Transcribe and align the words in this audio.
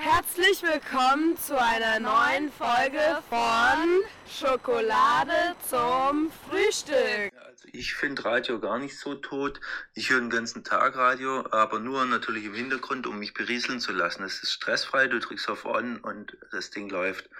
Herzlich 0.00 0.62
willkommen 0.62 1.36
zu 1.36 1.56
einer 1.56 2.00
neuen 2.00 2.50
Folge 2.50 3.22
von 3.28 4.02
Schokolade 4.28 5.54
zum 5.68 6.32
Frühstück. 6.48 7.32
Also 7.46 7.68
ich 7.72 7.94
finde 7.94 8.24
Radio 8.24 8.58
gar 8.58 8.78
nicht 8.78 8.98
so 8.98 9.14
tot. 9.14 9.60
Ich 9.94 10.10
höre 10.10 10.20
den 10.20 10.30
ganzen 10.30 10.64
Tag 10.64 10.96
Radio, 10.96 11.46
aber 11.52 11.78
nur 11.78 12.04
natürlich 12.06 12.44
im 12.44 12.54
Hintergrund, 12.54 13.06
um 13.06 13.20
mich 13.20 13.34
berieseln 13.34 13.78
zu 13.78 13.92
lassen. 13.92 14.24
Es 14.24 14.42
ist 14.42 14.52
stressfrei, 14.52 15.06
du 15.06 15.20
drückst 15.20 15.48
auf 15.48 15.64
On 15.64 15.98
und 15.98 16.36
das 16.50 16.70
Ding 16.70 16.88
läuft. 16.88 17.30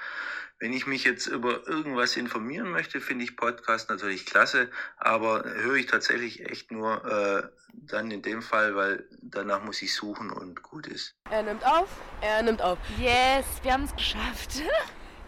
Wenn 0.61 0.73
ich 0.73 0.87
mich 0.87 1.05
jetzt 1.05 1.27
über 1.27 1.67
irgendwas 1.67 2.17
informieren 2.17 2.71
möchte, 2.71 3.01
finde 3.01 3.25
ich 3.25 3.37
Podcast 3.37 3.91
natürlich 3.91 4.25
klasse, 4.25 4.71
aber 4.97 5.45
höre 5.45 5.75
ich 5.75 5.87
tatsächlich 5.87 6.49
echt 6.49 6.71
nur 6.71 7.05
äh, 7.05 7.43
dann 7.73 8.11
in 8.11 8.23
dem 8.23 8.41
Fall, 8.41 8.77
weil 8.77 9.05
danach 9.21 9.63
muss 9.65 9.83
ich 9.83 9.95
suchen 9.95 10.31
und 10.31 10.63
gut 10.63 10.87
ist. 10.87 11.17
Er 11.31 11.43
nimmt 11.43 11.67
auf, 11.67 11.89
er 12.21 12.43
nimmt 12.43 12.63
auf. 12.63 12.79
Yes, 12.99 13.45
wir 13.63 13.73
haben 13.73 13.85
es 13.85 13.95
geschafft. 13.95 14.63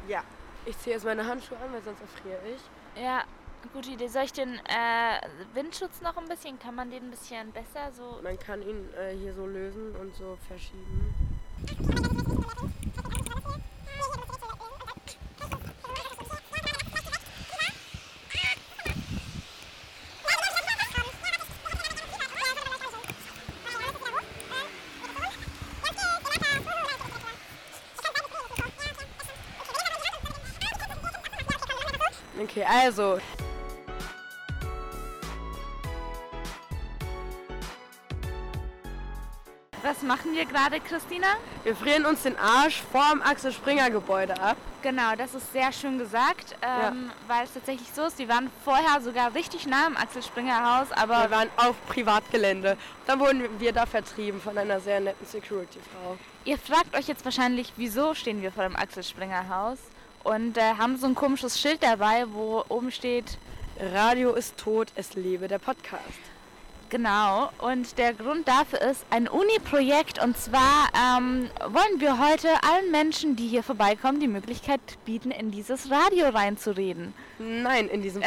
Ja. 0.09 0.23
Ich 0.65 0.79
ziehe 0.79 0.95
jetzt 0.95 1.05
meine 1.05 1.27
Handschuhe 1.27 1.59
an, 1.59 1.73
weil 1.73 1.83
sonst 1.83 2.01
erfriere 2.01 2.41
ich. 2.55 3.03
ja, 3.03 3.25
gute 3.73 3.91
Idee. 3.91 4.07
Soll 4.07 4.23
ich 4.23 4.33
den 4.33 4.55
äh, 4.55 5.21
Windschutz 5.53 6.01
noch 6.01 6.17
ein 6.17 6.29
bisschen, 6.29 6.61
kann 6.61 6.77
man 6.77 6.91
den 6.91 7.05
ein 7.05 7.11
bisschen 7.11 7.51
besser 7.51 7.93
so... 7.93 8.21
Man 8.23 8.39
kann 8.39 8.63
ihn 8.63 8.89
äh, 8.95 9.17
hier 9.17 9.35
so 9.35 9.47
lösen 9.47 9.97
und 9.97 10.15
so 10.15 10.39
verschieben. 10.47 11.15
Okay, 32.57 32.65
also. 32.65 33.19
Was 39.83 40.03
machen 40.03 40.33
wir 40.33 40.47
gerade, 40.47 40.81
Christina? 40.81 41.27
Wir 41.65 41.77
frieren 41.77 42.07
uns 42.07 42.23
den 42.23 42.35
Arsch 42.39 42.83
vorm 42.91 43.21
Axel 43.21 43.53
Springer 43.53 43.91
Gebäude 43.91 44.41
ab. 44.41 44.57
Genau, 44.83 45.15
das 45.19 45.35
ist 45.35 45.53
sehr 45.53 45.71
schön 45.71 45.99
gesagt, 45.99 46.57
ähm, 46.63 47.11
weil 47.29 47.45
es 47.45 47.53
tatsächlich 47.53 47.89
so 47.93 48.05
ist, 48.07 48.19
wir 48.19 48.29
waren 48.29 48.51
vorher 48.65 49.03
sogar 49.03 49.35
richtig 49.35 49.67
nah 49.67 49.89
am 49.89 49.97
Axel 49.99 50.23
Springer 50.23 50.79
Haus, 50.79 50.89
Wir 50.89 50.99
aber 50.99 51.31
waren 51.31 51.51
auf 51.57 51.77
Privatgelände. 51.89 52.79
Dann 53.07 53.21
wurden 53.21 53.61
wir 53.61 53.73
da 53.75 53.85
vertrieben 53.85 54.41
von 54.41 54.57
einer 54.57 54.81
sehr 54.81 55.01
netten 55.01 55.27
Security-Frau. 55.27 56.17
ihr 56.47 56.57
fragt 56.57 56.97
euch 56.97 57.07
jetzt 57.07 57.25
wahrscheinlich, 57.27 57.75
wieso 57.77 58.15
stehen 58.15 58.41
wir 58.41 58.51
vor 58.51 58.65
dem 58.65 58.77
Axel 58.77 59.03
Springer 59.03 59.47
Haus 59.51 59.79
und 60.27 60.57
äh, 60.57 60.75
haben 60.79 60.97
so 60.97 61.07
ein 61.07 61.15
komisches 61.15 61.61
Schild 61.61 61.83
dabei, 61.83 62.25
wo 62.33 62.65
oben 62.69 62.91
steht, 62.91 63.39
Radio 63.79 64.33
ist 64.33 64.57
tot, 64.57 64.89
es 64.97 65.15
lebe 65.15 65.49
der 65.49 65.59
Podcast. 65.59 66.03
Genau, 66.89 67.51
und 67.59 67.99
der 67.99 68.15
Grund 68.15 68.47
dafür 68.47 68.81
ist 68.81 69.05
ein 69.11 69.27
Uni-Projekt 69.27 70.23
und 70.23 70.37
zwar 70.39 70.89
ähm, 70.95 71.51
wollen 71.67 72.01
wir 72.01 72.19
heute 72.19 72.49
allen 72.63 72.93
Menschen, 72.93 73.35
die 73.35 73.49
hier 73.49 73.65
vorbeikommen, 73.65 74.21
die 74.21 74.29
Möglichkeit 74.29 74.81
bieten, 75.05 75.33
in 75.33 75.51
dieses 75.51 75.91
Radio 75.91 76.29
reinzureden. 76.29 77.13
Nein, 77.39 77.89
in 77.89 78.03
diesem 78.03 78.23
Äh. 78.23 78.27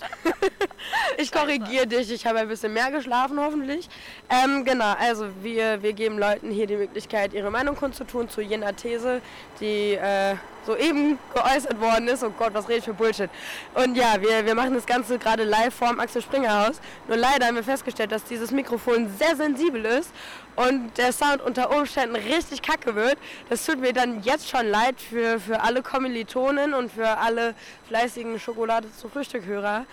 Ich 1.18 1.32
korrigiere 1.32 1.86
dich, 1.86 2.12
ich 2.12 2.26
habe 2.26 2.40
ein 2.40 2.48
bisschen 2.48 2.72
mehr 2.72 2.90
geschlafen 2.90 3.40
hoffentlich. 3.40 3.88
Ähm, 4.28 4.64
genau, 4.64 4.94
also 4.98 5.26
wir, 5.42 5.82
wir 5.82 5.92
geben 5.92 6.18
Leuten 6.18 6.50
hier 6.50 6.66
die 6.66 6.76
Möglichkeit, 6.76 7.32
ihre 7.32 7.50
Meinung 7.50 7.74
kundzutun 7.74 8.28
zu 8.28 8.40
jener 8.42 8.74
These, 8.76 9.20
die 9.60 9.94
äh, 9.94 10.34
soeben 10.66 11.18
geäußert 11.34 11.80
worden 11.80 12.08
ist. 12.08 12.22
Oh 12.22 12.30
Gott, 12.30 12.52
was 12.52 12.68
rede 12.68 12.78
ich 12.80 12.84
für 12.84 12.94
Bullshit. 12.94 13.30
Und 13.74 13.96
ja, 13.96 14.20
wir, 14.20 14.44
wir 14.44 14.54
machen 14.54 14.74
das 14.74 14.84
Ganze 14.84 15.18
gerade 15.18 15.44
live 15.44 15.74
vorm 15.74 16.00
Axel 16.00 16.20
Springer 16.20 16.66
Haus. 16.66 16.80
Nur 17.08 17.16
leider 17.16 17.46
haben 17.46 17.56
wir 17.56 17.64
festgestellt, 17.64 18.12
dass 18.12 18.24
dieses 18.24 18.50
Mikrofon 18.50 19.08
sehr 19.16 19.36
sensibel 19.36 19.84
ist 19.84 20.10
und 20.56 20.96
der 20.98 21.12
Sound 21.12 21.42
unter 21.42 21.70
Umständen 21.76 22.16
richtig 22.16 22.62
kacke 22.62 22.94
wird. 22.94 23.16
Das 23.48 23.64
tut 23.64 23.78
mir 23.80 23.92
dann 23.92 24.22
jetzt 24.22 24.48
schon 24.48 24.66
leid 24.66 24.96
für, 25.00 25.38
für 25.38 25.60
alle 25.60 25.82
Kommilitonen 25.82 26.74
und 26.74 26.90
für 26.92 27.08
alle 27.18 27.54
fleißigen 27.88 28.38
Schokolade 28.40 28.88
zu 28.94 29.08
Frühstückhörer. 29.08 29.84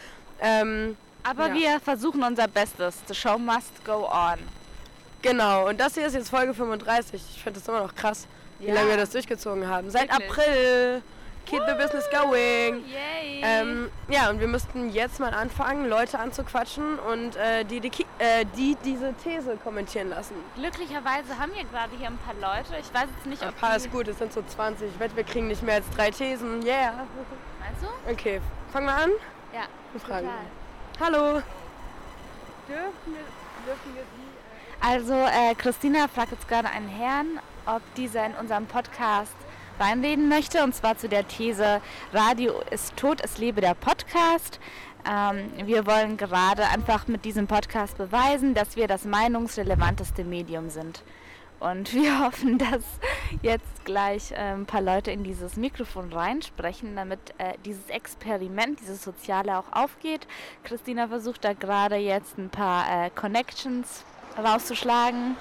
Ähm, 0.41 0.97
Aber 1.23 1.47
Ja. 1.47 1.53
wir 1.53 1.79
versuchen 1.79 2.21
unser 2.23 2.47
Bestes. 2.47 2.95
The 3.07 3.13
show 3.15 3.37
must 3.37 3.83
go 3.85 4.09
on. 4.11 4.39
genau, 5.21 5.69
und 5.69 5.79
das 5.79 5.93
hier 5.93 6.05
ist 6.07 6.15
jetzt 6.15 6.29
Folge 6.29 6.53
35. 6.53 7.21
Ich 7.35 7.41
finde 7.43 7.59
das 7.59 7.67
immer 7.69 7.79
noch 7.81 7.95
krass, 7.95 8.27
wie 8.59 8.67
Ja. 8.67 8.73
lange 8.73 8.89
wir 8.89 8.97
das 8.97 9.11
durchgezogen 9.11 9.67
haben. 9.67 9.89
Seit 9.89 10.09
Wirklich. 10.11 10.29
April. 10.29 11.01
Keep 11.45 11.63
the 11.67 11.75
business 11.75 12.05
going. 12.09 12.85
Yay! 12.87 13.41
Ähm, 13.43 13.91
ja, 14.07 14.29
und 14.29 14.39
wir 14.39 14.47
müssten 14.47 14.89
jetzt 14.89 15.19
mal 15.19 15.33
anfangen, 15.33 15.89
Leute 15.89 16.17
anzuquatschen 16.17 16.97
und 16.99 17.35
äh, 17.35 17.65
die, 17.65 17.79
die, 17.81 17.91
äh, 18.19 18.45
die 18.55 18.77
diese 18.83 19.13
These 19.23 19.57
kommentieren 19.63 20.09
lassen. 20.09 20.35
Glücklicherweise 20.55 21.37
haben 21.37 21.53
wir 21.53 21.63
gerade 21.65 21.91
hier 21.97 22.07
ein 22.07 22.17
paar 22.19 22.35
Leute. 22.35 22.75
Ich 22.79 22.93
weiß 22.93 23.07
jetzt 23.15 23.25
nicht, 23.25 23.43
Ein 23.43 23.49
ob 23.49 23.59
paar 23.59 23.71
die... 23.71 23.77
ist 23.77 23.91
gut, 23.91 24.07
es 24.07 24.17
sind 24.17 24.31
so 24.31 24.41
20. 24.41 24.89
Ich 24.89 24.99
wette, 24.99 25.15
wir 25.15 25.23
kriegen 25.23 25.47
nicht 25.47 25.63
mehr 25.63 25.75
als 25.75 25.89
drei 25.95 26.11
Thesen. 26.11 26.63
Yeah. 26.65 27.05
Meinst 27.59 27.81
du? 27.81 28.11
Okay, 28.11 28.41
fangen 28.71 28.85
wir 28.87 28.95
an. 28.95 29.11
Ja. 29.53 29.63
Wir 29.91 30.01
fragen. 30.01 30.27
Total. 30.97 31.13
Hallo. 31.13 31.41
Dürfen 32.67 32.93
wir, 33.05 33.65
dürfen 33.65 33.95
wir 33.95 34.03
Sie... 34.03 34.33
Also, 34.85 35.13
äh, 35.13 35.55
Christina 35.55 36.07
fragt 36.07 36.31
jetzt 36.31 36.47
gerade 36.47 36.69
einen 36.69 36.89
Herrn, 36.89 37.39
ob 37.65 37.81
dieser 37.95 38.25
in 38.25 38.33
unserem 38.35 38.65
Podcast 38.65 39.33
reinreden 39.79 40.29
möchte. 40.29 40.63
Und 40.63 40.75
zwar 40.75 40.97
zu 40.97 41.09
der 41.09 41.27
These, 41.27 41.81
Radio 42.13 42.61
ist 42.71 42.95
tot, 42.95 43.21
es 43.23 43.37
lebe 43.37 43.61
der 43.61 43.73
Podcast. 43.73 44.59
Ähm, 45.09 45.51
wir 45.65 45.85
wollen 45.85 46.17
gerade 46.17 46.67
einfach 46.67 47.07
mit 47.07 47.25
diesem 47.25 47.47
Podcast 47.47 47.97
beweisen, 47.97 48.53
dass 48.53 48.75
wir 48.75 48.87
das 48.87 49.05
meinungsrelevanteste 49.05 50.23
Medium 50.23 50.69
sind. 50.69 51.03
Und 51.59 51.93
wir 51.93 52.19
hoffen, 52.25 52.57
dass 52.57 52.83
jetzt 53.41 53.85
gleich 53.85 54.31
äh, 54.31 54.35
ein 54.35 54.65
paar 54.65 54.81
Leute 54.81 55.11
in 55.11 55.23
dieses 55.23 55.55
Mikrofon 55.55 56.11
reinsprechen, 56.11 56.95
damit 56.95 57.19
äh, 57.37 57.53
dieses 57.65 57.89
Experiment, 57.89 58.79
dieses 58.79 59.03
Soziale 59.03 59.57
auch 59.57 59.71
aufgeht. 59.71 60.27
Christina 60.63 61.07
versucht 61.07 61.43
da 61.43 61.53
gerade 61.53 61.95
jetzt 61.95 62.37
ein 62.37 62.49
paar 62.49 63.05
äh, 63.05 63.09
Connections 63.09 64.03
rauszuschlagen. 64.37 65.37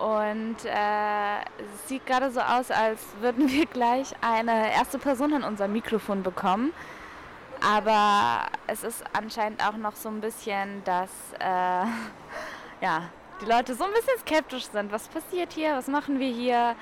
Und 0.00 0.56
äh, 0.64 1.40
es 1.40 1.88
sieht 1.88 2.06
gerade 2.06 2.30
so 2.30 2.40
aus, 2.40 2.70
als 2.70 3.00
würden 3.20 3.50
wir 3.50 3.66
gleich 3.66 4.14
eine 4.22 4.72
erste 4.72 4.98
Person 4.98 5.34
an 5.34 5.44
unser 5.44 5.68
Mikrofon 5.68 6.22
bekommen. 6.22 6.72
Aber 7.62 8.46
es 8.66 8.82
ist 8.82 9.04
anscheinend 9.12 9.62
auch 9.62 9.76
noch 9.76 9.94
so 9.94 10.08
ein 10.08 10.22
bisschen, 10.22 10.82
dass 10.84 11.10
äh, 11.38 11.44
ja, 12.80 13.10
die 13.42 13.44
Leute 13.44 13.74
so 13.74 13.84
ein 13.84 13.92
bisschen 13.92 14.18
skeptisch 14.20 14.70
sind. 14.70 14.90
Was 14.90 15.06
passiert 15.08 15.52
hier? 15.52 15.76
Was 15.76 15.86
machen 15.86 16.18
wir 16.18 16.32
hier? 16.32 16.76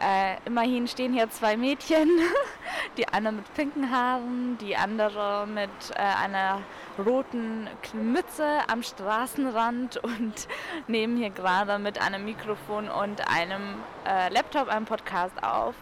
Äh, 0.00 0.36
immerhin 0.44 0.86
stehen 0.86 1.12
hier 1.12 1.28
zwei 1.30 1.56
Mädchen. 1.56 2.08
Die 2.96 3.08
eine 3.08 3.32
mit 3.32 3.52
pinken 3.54 3.90
Haaren, 3.90 4.58
die 4.58 4.76
andere 4.76 5.46
mit 5.46 5.70
äh, 5.94 5.98
einer 5.98 6.60
roten 6.98 7.68
Mütze 7.92 8.44
am 8.68 8.82
Straßenrand 8.82 9.96
und 9.98 10.48
nehmen 10.86 11.16
hier 11.16 11.30
gerade 11.30 11.78
mit 11.78 12.00
einem 12.00 12.24
Mikrofon 12.24 12.88
und 12.88 13.28
einem 13.28 13.82
äh, 14.06 14.28
Laptop 14.32 14.68
einen 14.68 14.84
Podcast 14.84 15.42
auf. 15.42 15.74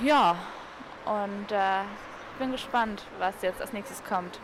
Ja, 0.00 0.36
und 1.04 1.52
äh, 1.52 1.82
ich 1.82 2.38
bin 2.38 2.52
gespannt, 2.52 3.04
was 3.18 3.34
jetzt 3.42 3.60
als 3.60 3.72
nächstes 3.72 4.02
kommt. 4.04 4.40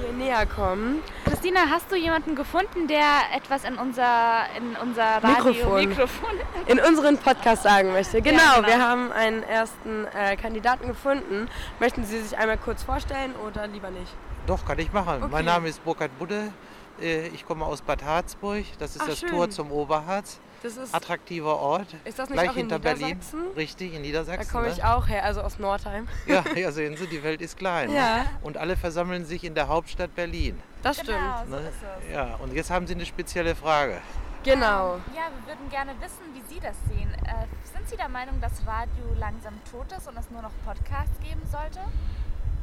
Hier 0.00 0.12
näher 0.12 0.46
kommen. 0.46 1.02
Christina, 1.24 1.60
hast 1.70 1.90
du 1.90 1.96
jemanden 1.96 2.34
gefunden, 2.34 2.86
der 2.88 3.04
etwas 3.34 3.64
in 3.64 3.76
unser, 3.76 4.44
in 4.56 4.76
unser 4.82 5.22
Radio 5.22 5.52
Mikrofon. 5.52 5.88
Mikrofon 5.88 6.30
In 6.66 6.80
unseren 6.80 7.18
Podcast 7.18 7.62
sagen 7.62 7.92
möchte. 7.92 8.20
Genau, 8.22 8.56
genau. 8.56 8.66
wir 8.68 8.78
haben 8.86 9.12
einen 9.12 9.42
ersten 9.42 10.06
äh, 10.06 10.36
Kandidaten 10.36 10.86
gefunden. 10.86 11.48
Möchten 11.80 12.04
Sie 12.04 12.20
sich 12.20 12.36
einmal 12.38 12.58
kurz 12.58 12.82
vorstellen 12.82 13.34
oder 13.46 13.66
lieber 13.66 13.90
nicht? 13.90 14.12
Doch, 14.46 14.64
kann 14.64 14.78
ich 14.78 14.92
machen. 14.92 15.22
Okay. 15.22 15.28
Mein 15.30 15.44
Name 15.44 15.68
ist 15.68 15.84
Burkhard 15.84 16.16
Budde. 16.18 16.52
Äh, 17.00 17.28
Ich 17.28 17.46
komme 17.46 17.64
aus 17.64 17.82
Bad 17.82 18.02
Harzburg. 18.04 18.64
Das 18.78 18.96
ist 18.96 19.02
Ach, 19.02 19.08
das 19.08 19.20
schön. 19.20 19.30
Tor 19.30 19.50
zum 19.50 19.70
Oberharz. 19.70 20.40
Das 20.62 20.76
ist, 20.76 20.94
Attraktiver 20.94 21.56
Ort. 21.58 21.86
ist 22.04 22.18
das 22.18 22.28
nicht 22.28 22.34
Gleich 22.36 22.48
auch 22.50 22.54
in 22.54 22.60
hinter 22.62 22.78
Berlin. 22.80 23.06
Niedersachsen? 23.08 23.42
Richtig, 23.56 23.88
in 23.94 24.02
Da 24.02 24.06
Niedersachsen. 24.06 24.50
komme 24.52 24.68
ich 24.68 24.78
ne? 24.78 24.94
auch 24.96 25.08
her, 25.08 25.24
also 25.24 25.40
aus 25.42 25.58
Nordheim. 25.58 26.08
Ja, 26.26 26.42
ja, 26.56 26.72
sehen 26.72 26.96
Sie, 26.96 27.06
die 27.06 27.22
Welt 27.22 27.40
ist 27.40 27.56
klein. 27.56 27.92
Ja. 27.92 28.24
Und 28.42 28.56
alle 28.56 28.76
versammeln 28.76 29.24
sich 29.24 29.44
in 29.44 29.54
der 29.54 29.68
Hauptstadt 29.68 30.14
Berlin. 30.16 30.60
Das 30.82 30.96
stimmt. 30.96 31.18
so 31.48 31.50
Ne? 31.56 31.60
ist 31.62 31.74
es. 32.08 32.12
Ja, 32.12 32.34
und 32.42 32.52
jetzt 32.54 32.70
haben 32.70 32.86
Sie 32.86 32.94
eine 32.94 33.06
spezielle 33.06 33.54
Frage. 33.54 33.98
Genau. 34.44 34.96
Ja, 35.14 35.28
wir 35.44 35.46
würden 35.54 35.68
gerne 35.70 35.92
wissen, 36.00 36.22
wie 36.34 36.54
Sie 36.54 36.60
das 36.60 36.76
sehen. 36.88 37.12
Äh, 37.24 37.46
sind 37.76 37.88
Sie 37.88 37.96
der 37.96 38.08
Meinung, 38.08 38.40
dass 38.40 38.52
Radio 38.66 39.04
langsam 39.18 39.54
tot 39.70 39.86
ist 39.96 40.08
und 40.08 40.16
es 40.16 40.30
nur 40.30 40.42
noch 40.42 40.52
Podcasts 40.64 41.18
geben 41.20 41.42
sollte? 41.50 41.80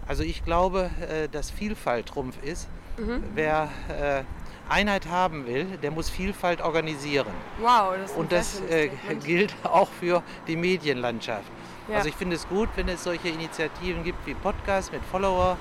Also 0.08 0.24
ich 0.24 0.44
glaube, 0.46 0.90
äh, 1.10 1.28
dass 1.30 1.50
Vielfalt 1.52 2.08
Trumpf 2.08 2.42
ist. 2.44 2.68
Mhm. 2.98 3.24
Wer 3.34 3.70
äh, 3.90 4.24
Einheit 4.70 5.08
haben 5.08 5.46
will, 5.46 5.66
der 5.82 5.92
muss 5.92 6.10
Vielfalt 6.10 6.62
organisieren. 6.62 7.28
Wow, 7.60 7.94
das 8.00 8.12
ist 8.12 8.18
Und 8.18 8.32
das 8.32 8.62
äh, 8.70 8.90
gilt 9.24 9.54
auch 9.64 9.90
für 10.00 10.24
die 10.48 10.56
Medienlandschaft. 10.56 11.46
Ja. 11.88 11.98
Also 11.98 12.10
ich 12.10 12.16
finde 12.16 12.36
es 12.36 12.48
gut, 12.48 12.70
wenn 12.76 12.88
es 12.90 13.04
solche 13.04 13.30
Initiativen 13.30 14.04
gibt 14.04 14.26
wie 14.26 14.34
Podcast 14.34 14.92
mit 14.92 15.04
Follower, 15.12 15.56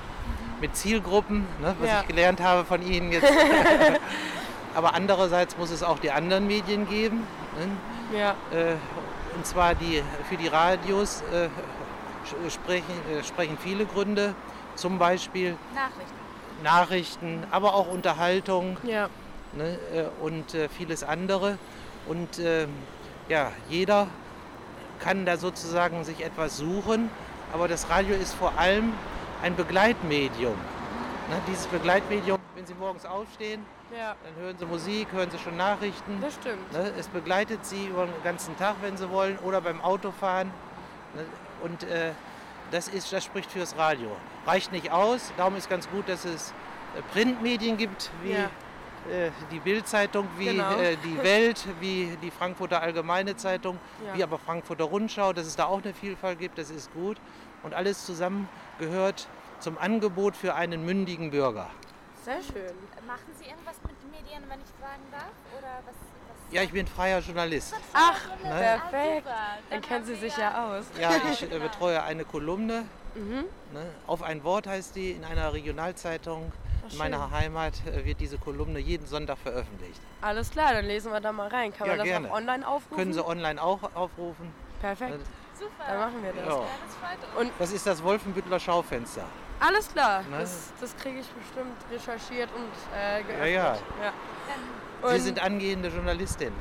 mit 0.59 0.75
Zielgruppen, 0.75 1.45
ne, 1.61 1.75
was 1.79 1.87
Ja. 1.89 2.01
ich 2.01 2.07
gelernt 2.07 2.41
habe 2.41 2.65
von 2.65 2.81
Ihnen 2.81 3.11
jetzt. 3.11 3.31
Aber 4.75 4.93
andererseits 4.95 5.57
muss 5.57 5.69
es 5.71 5.83
auch 5.83 5.99
die 5.99 6.11
anderen 6.11 6.47
Medien 6.47 6.87
geben. 6.89 7.23
Ne? 7.57 8.17
Ja, 8.17 8.31
Äh, 8.51 8.75
und 9.35 9.45
zwar 9.45 9.75
die, 9.75 10.01
für 10.29 10.37
die 10.37 10.47
Radios 10.47 11.21
äh, 11.33 11.49
sprechen, 12.49 12.93
äh, 13.13 13.23
sprechen 13.23 13.57
viele 13.61 13.85
Gründe, 13.85 14.33
zum 14.75 14.97
Beispiel 14.97 15.55
Nachrichten. 15.73 16.24
Nachrichten, 16.63 17.43
aber 17.51 17.75
auch 17.75 17.87
Unterhaltung 17.87 18.77
ja, 18.83 19.09
ne, 19.53 19.77
äh, 19.93 20.05
und 20.21 20.53
äh, 20.53 20.69
vieles 20.69 21.03
andere. 21.03 21.57
Und 22.07 22.39
ähm, 22.39 22.69
ja, 23.29 23.51
jeder 23.69 24.07
kann 24.99 25.25
da 25.25 25.37
sozusagen 25.37 26.03
sich 26.03 26.23
etwas 26.23 26.57
suchen, 26.57 27.09
aber 27.53 27.67
das 27.67 27.89
Radio 27.89 28.15
ist 28.15 28.33
vor 28.33 28.57
allem 28.57 28.93
ein 29.41 29.55
Begleitmedium. 29.55 30.55
Ne, 31.29 31.41
dieses 31.47 31.67
Begleitmedium, 31.67 32.37
wenn 32.55 32.65
Sie 32.65 32.75
morgens 32.75 33.05
aufstehen, 33.05 33.65
ja, 33.95 34.15
dann 34.23 34.43
hören 34.43 34.57
Sie 34.57 34.65
Musik, 34.65 35.07
hören 35.11 35.29
Sie 35.31 35.37
schon 35.37 35.57
Nachrichten. 35.57 36.19
das 36.21 36.35
stimmt. 36.35 36.71
Ne, 36.73 36.91
es 36.97 37.07
begleitet 37.07 37.65
Sie 37.65 37.87
über 37.87 38.05
den 38.05 38.23
ganzen 38.23 38.57
Tag, 38.57 38.75
wenn 38.81 38.97
Sie 38.97 39.09
wollen, 39.09 39.37
oder 39.39 39.61
beim 39.61 39.81
Autofahren. 39.81 40.51
Ne, 41.15 41.25
und 41.63 41.83
äh, 41.83 42.11
das, 42.71 42.87
ist, 42.87 43.11
das 43.11 43.23
spricht 43.23 43.51
fürs 43.51 43.77
Radio. 43.77 44.09
Reicht 44.45 44.71
nicht 44.71 44.91
aus, 44.91 45.31
darum 45.37 45.55
ist 45.55 45.69
ganz 45.69 45.89
gut, 45.89 46.07
dass 46.09 46.25
es 46.25 46.51
äh, 46.97 47.01
Printmedien 47.13 47.77
gibt, 47.77 48.09
wie 48.23 48.31
Ja. 48.31 48.45
äh, 49.11 49.31
die 49.51 49.59
Bild-Zeitung, 49.59 50.27
wie 50.37 50.45
Genau. 50.45 50.77
äh, 50.79 50.97
die 50.97 51.17
Welt, 51.23 51.65
wie 51.79 52.17
die 52.21 52.31
Frankfurter 52.31 52.81
Allgemeine 52.81 53.35
Zeitung, 53.35 53.77
Ja. 54.07 54.15
wie 54.17 54.23
aber 54.23 54.37
Frankfurter 54.39 54.85
Rundschau, 54.85 55.33
dass 55.33 55.45
es 55.45 55.55
da 55.55 55.65
auch 55.65 55.81
eine 55.83 55.93
Vielfalt 55.93 56.39
gibt, 56.39 56.57
das 56.57 56.69
ist 56.69 56.91
gut. 56.93 57.17
Und 57.63 57.73
alles 57.73 58.05
zusammen 58.05 58.47
gehört 58.79 59.27
zum 59.59 59.77
Angebot 59.77 60.35
für 60.35 60.53
einen 60.55 60.85
mündigen 60.85 61.31
Bürger. 61.31 61.69
Sehr 62.23 62.41
schön. 62.41 62.73
Machen 63.07 63.31
Sie 63.39 63.45
irgendwas 63.45 63.75
mit 63.83 63.91
den 64.01 64.11
Medien, 64.11 64.43
wenn 64.49 64.59
ich 64.59 64.71
fragen 64.79 65.03
darf? 65.11 65.31
Oder 65.57 65.81
was? 65.85 65.95
Ja, 66.51 66.61
ich 66.61 66.71
bin 66.71 66.87
freier 66.87 67.19
Journalist. 67.19 67.73
Ach, 67.93 68.19
Ne? 68.43 68.49
perfekt. 68.89 69.27
Dann 69.69 69.81
kennen 69.81 70.05
Sie 70.05 70.15
sich 70.15 70.35
ja 70.37 70.65
aus. 70.67 70.85
Ja, 70.99 71.11
ich 71.31 71.41
äh, 71.43 71.59
betreue 71.59 72.01
eine 72.03 72.23
Kolumne. 72.23 72.83
Mhm. 73.15 73.45
Ne? 73.73 73.85
Auf 74.07 74.21
ein 74.23 74.43
Wort 74.43 74.67
heißt 74.67 74.95
die 74.95 75.11
in 75.11 75.23
einer 75.25 75.53
Regionalzeitung. 75.53 76.51
Ach, 76.87 76.91
In 76.91 76.97
meiner 76.97 77.31
Heimat 77.31 77.73
äh, 77.87 78.05
wird 78.05 78.19
diese 78.19 78.37
Kolumne 78.37 78.79
jeden 78.79 79.07
Sonntag 79.07 79.37
veröffentlicht. 79.39 79.99
Alles 80.21 80.51
klar, 80.51 80.73
dann 80.73 80.85
lesen 80.85 81.11
wir 81.11 81.19
da 81.19 81.31
mal 81.31 81.47
rein. 81.47 81.73
Kann 81.73 81.87
Ja, 81.87 81.93
man 81.93 81.97
das 81.99 82.07
gerne. 82.07 82.29
auch 82.31 82.35
online 82.35 82.67
aufrufen? 82.67 82.95
Können 82.97 83.13
Sie 83.13 83.25
online 83.25 83.61
auch 83.61 83.79
aufrufen. 83.95 84.53
Perfekt, 84.81 85.19
Super. 85.57 85.71
dann 85.87 85.97
machen 85.99 86.23
wir 86.23 86.33
das. 86.33 86.45
Ja. 86.45 86.59
Ja, 87.41 87.49
das 87.57 87.71
ist 87.71 87.87
das 87.87 88.03
Wolfenbüttler 88.03 88.59
Schaufenster. 88.59 89.23
Alles 89.59 89.87
klar, 89.91 90.21
Ne? 90.23 90.39
das, 90.41 90.71
das 90.79 90.95
kriege 90.97 91.19
ich 91.21 91.27
bestimmt 91.27 91.77
recherchiert 91.89 92.49
und 92.53 92.69
äh, 92.95 93.23
geöffnet. 93.23 93.53
ja. 93.53 93.73
ja. 93.73 93.77
Sie 94.45 94.84
Und, 95.01 95.19
sind 95.19 95.41
angehende 95.41 95.89
Journalistin. 95.89 96.53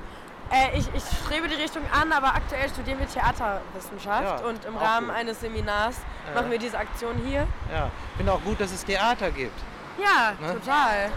äh, 0.51 0.77
ich, 0.79 0.87
ich 0.95 1.03
strebe 1.25 1.49
die 1.49 1.55
Richtung 1.55 1.83
an, 1.93 2.13
aber 2.13 2.35
aktuell 2.35 2.69
studieren 2.69 2.99
wir 2.99 3.09
Theaterwissenschaft 3.09 4.41
Ja, 4.43 4.47
und 4.49 4.65
im 4.65 4.77
Rahmen 4.77 5.09
gut. 5.09 5.17
eines 5.17 5.41
Seminars 5.41 5.97
Ja. 6.29 6.35
machen 6.41 6.51
wir 6.51 6.59
diese 6.59 6.79
Aktion 6.79 7.17
hier. 7.25 7.47
Ja. 7.73 7.91
Ich 8.13 8.17
finde 8.19 8.33
auch 8.33 8.43
gut, 8.43 8.61
dass 8.61 8.73
es 8.73 8.85
Theater 8.85 9.31
gibt. 9.31 9.59
Ja, 9.99 10.33
Ne? 10.41 10.55
total. 10.55 11.07
Ne? 11.09 11.13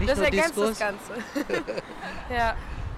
Nicht 0.00 0.10
Das 0.10 0.18
ergänzt 0.18 0.50
Diskus. 0.56 0.68
das 0.70 0.78
Ganze. 0.78 1.12
ja. 2.34 2.54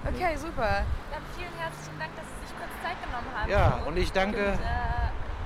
Okay, 0.07 0.37
super. 0.37 0.83
Dann 1.13 1.23
vielen 1.37 1.53
herzlichen 1.59 1.99
Dank, 1.99 2.11
dass 2.17 2.25
Sie 2.27 2.47
sich 2.47 2.57
kurz 2.59 2.71
Zeit 2.83 2.97
genommen 3.05 3.29
haben. 3.35 3.51
Ja, 3.51 3.81
und 3.87 3.97
ich 3.97 4.13
danke- 4.13 4.39
Und, 4.39 4.55
äh, 4.55 4.91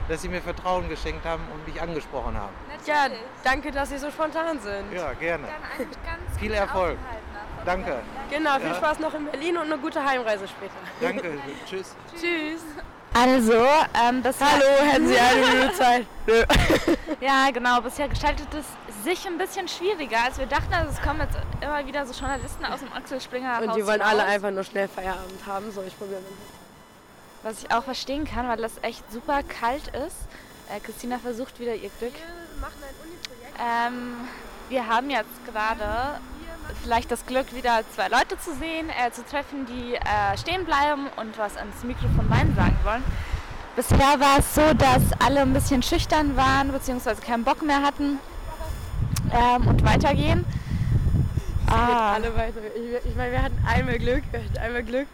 Dass 0.07 0.21
Sie 0.21 0.29
mir 0.29 0.43
Vertrauen 0.43 0.87
geschenkt 0.91 1.25
haben 1.25 1.43
und 1.53 1.67
mich 1.67 1.81
angesprochen 1.81 2.37
haben. 2.37 2.53
Ja, 2.87 2.95
natürlich. 3.05 3.23
danke, 3.43 3.71
dass 3.73 3.89
Sie 3.89 3.97
so 3.97 4.11
spontan 4.11 4.61
sind. 4.61 4.93
Ja, 4.93 5.13
gerne. 5.15 5.45
Dann 5.47 5.81
einen 5.81 5.91
ganz 6.05 6.39
Viel 6.39 6.53
Erfolg. 6.53 6.99
Aufenthalt. 6.99 7.23
Danke. 7.65 7.99
Genau, 8.31 8.57
viel 8.59 8.69
Ja. 8.69 8.75
Spaß 8.75 8.99
noch 8.99 9.15
in 9.15 9.27
Berlin 9.27 9.57
und 9.57 9.65
eine 9.65 9.79
gute 9.79 10.05
Heimreise 10.05 10.47
später. 10.49 10.75
Danke. 11.01 11.39
Tschüss. 11.69 11.95
Tschüss. 12.13 12.63
Also, 13.17 13.53
ähm, 14.03 14.23
bisher, 14.23 14.51
Hallo, 14.51 14.91
hätten 14.91 15.07
Sie 15.07 15.17
eine 15.17 15.47
Minute 15.47 15.75
Zeit? 15.75 16.07
Nö. 16.27 16.43
ja 17.21 17.49
genau, 17.53 17.81
bisher 17.81 18.09
gestaltet 18.09 18.49
es 18.53 19.05
sich 19.05 19.25
ein 19.27 19.39
bisschen 19.39 19.69
schwieriger, 19.69 20.25
als 20.25 20.39
wir 20.39 20.47
dachten. 20.47 20.75
Also 20.75 20.91
es 20.91 21.01
kommen 21.01 21.21
jetzt 21.21 21.37
immer 21.61 21.87
wieder 21.87 22.05
so 22.07 22.13
Journalisten 22.13 22.65
aus 22.65 22.81
dem 22.81 22.93
Axel 22.93 23.21
Springer 23.21 23.63
Und 23.63 23.77
die 23.77 23.87
wollen 23.87 24.01
raus, 24.01 24.11
alle 24.11 24.25
einfach 24.25 24.51
nur 24.51 24.65
schnell 24.65 24.89
Feierabend 24.89 25.47
haben. 25.47 25.71
So, 25.71 25.83
ich 25.87 25.97
probiere 25.97 26.21
mal. 26.23 26.31
Was 27.45 27.63
ich 27.63 27.71
auch 27.71 27.85
verstehen 27.85 28.25
kann, 28.25 28.49
weil 28.49 28.57
das 28.57 28.73
echt 28.83 29.05
super 29.13 29.43
kalt 29.45 29.89
ist. 29.89 30.17
Äh, 30.69 30.81
Christina 30.81 31.19
versucht 31.19 31.61
wieder 31.61 31.75
ihr 31.75 31.91
Glück. 32.01 32.15
Wir 32.15 32.61
machen 32.61 32.83
ein 32.83 32.95
Uni-Projekt. 33.05 33.61
Ähm, 33.61 34.29
wir 34.71 34.87
haben 34.89 35.11
jetzt 35.11 35.45
gerade 35.47 36.19
vielleicht 36.83 37.11
das 37.11 37.25
Glück, 37.27 37.55
wieder 37.55 37.81
zwei 37.95 38.09
Leute 38.09 38.39
zu 38.39 38.55
sehen, 38.55 38.89
äh, 38.91 39.11
zu 39.11 39.25
treffen, 39.25 39.67
die 39.67 39.95
äh, 39.95 40.37
stehen 40.39 40.65
bleiben 40.65 41.07
und 41.17 41.37
was 41.39 41.57
ans 41.57 41.83
Mikrofon 41.85 42.27
rein 42.31 42.55
sagen 42.57 42.79
wollen. 42.85 43.05
Bisher 43.77 44.21
war 44.21 44.39
es 44.39 44.55
so, 44.55 44.73
dass 44.75 45.03
alle 45.19 45.41
ein 45.41 45.53
bisschen 45.53 45.83
schüchtern 45.83 46.37
waren, 46.37 46.71
beziehungsweise 46.71 47.21
keinen 47.21 47.43
Bock 47.45 47.61
mehr 47.63 47.83
hatten 47.83 48.19
ähm, 49.33 49.67
und 49.67 49.85
weitergehen. 49.85 50.45
Ah, 51.67 52.13
Alle 52.13 52.35
weiter. 52.37 52.61
Ich, 52.77 53.11
ich 53.11 53.17
meine, 53.17 53.33
wir 53.33 53.43
hatten 53.43 53.59
einmal 53.67 53.99
Glück. 53.99 54.23
Wir 54.31 54.41
hatten 54.45 54.59
einmal 54.59 54.83
Glück. 54.85 55.09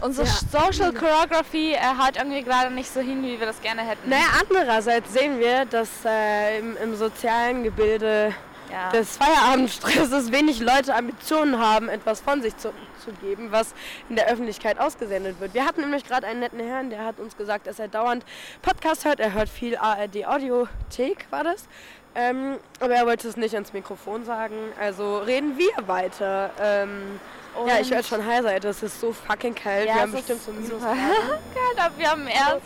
unsere 0.00 0.26
Ja. 0.26 0.32
Social 0.50 0.92
Choreography 0.92 1.74
äh, 1.74 1.78
haut 1.98 2.16
irgendwie 2.16 2.42
gerade 2.42 2.70
nicht 2.72 2.92
so 2.92 3.00
hin, 3.00 3.22
wie 3.22 3.38
wir 3.38 3.46
das 3.46 3.60
gerne 3.60 3.82
hätten. 3.82 4.08
Naja, 4.08 4.24
andererseits 4.40 5.12
sehen 5.12 5.38
wir, 5.38 5.66
dass 5.66 5.88
äh, 6.04 6.58
im, 6.58 6.76
im 6.78 6.96
sozialen 6.96 7.62
Gebilde 7.62 8.34
Ja. 8.70 8.90
des 8.90 9.16
Feierabendstresses 9.16 10.32
wenig 10.32 10.60
Leute 10.60 10.94
Ambitionen 10.94 11.58
haben, 11.58 11.88
etwas 11.88 12.20
von 12.20 12.42
sich 12.42 12.56
zu, 12.56 12.72
zu 13.04 13.12
geben, 13.22 13.50
was 13.50 13.74
in 14.08 14.16
der 14.16 14.26
Öffentlichkeit 14.26 14.78
ausgesendet 14.78 15.40
wird. 15.40 15.54
Wir 15.54 15.64
hatten 15.64 15.80
nämlich 15.80 16.04
gerade 16.04 16.26
einen 16.26 16.40
netten 16.40 16.60
Herrn, 16.60 16.90
der 16.90 17.04
hat 17.04 17.18
uns 17.18 17.36
gesagt, 17.36 17.66
dass 17.66 17.78
er 17.78 17.88
dauernd 17.88 18.24
Podcast 18.62 19.04
hört. 19.04 19.20
Er 19.20 19.32
hört 19.32 19.48
viel 19.48 19.76
ARD 19.76 20.26
Audiothek, 20.26 21.26
war 21.30 21.44
das. 21.44 21.66
Ähm, 22.14 22.56
aber 22.80 22.94
er 22.94 23.06
wollte 23.06 23.28
es 23.28 23.36
nicht 23.36 23.54
ans 23.54 23.72
Mikrofon 23.72 24.24
sagen. 24.24 24.56
Also 24.80 25.18
reden 25.18 25.56
wir 25.56 25.86
weiter. 25.86 26.50
Ähm, 26.60 27.20
ja, 27.66 27.80
ich 27.80 27.90
werde 27.90 28.06
schon 28.06 28.24
heiser. 28.24 28.58
Das 28.60 28.82
ist 28.82 29.00
so 29.00 29.12
fucking 29.12 29.54
kalt. 29.54 29.86
Ja, 29.86 29.94
wir 29.94 30.02
haben 30.02 30.14
es 30.14 30.16
bestimmt 30.16 30.42
so 30.42 30.52
minus 30.52 30.82
wir 31.96 32.10
haben 32.10 32.26
erst 32.26 32.62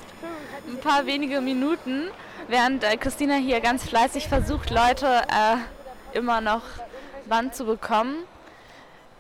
ein 0.69 0.79
paar 0.79 1.07
wenige 1.07 1.41
Minuten, 1.41 2.09
während 2.49 2.85
äh, 2.85 2.97
Christina 2.97 3.35
hier 3.35 3.61
ganz 3.61 3.85
fleißig 3.85 4.29
versucht, 4.29 4.71
Leute 4.71 5.07
äh, 5.07 5.57
immer 6.15 6.41
noch 6.41 6.63
Band 7.29 7.55
zu 7.55 7.65
bekommen. 7.65 8.25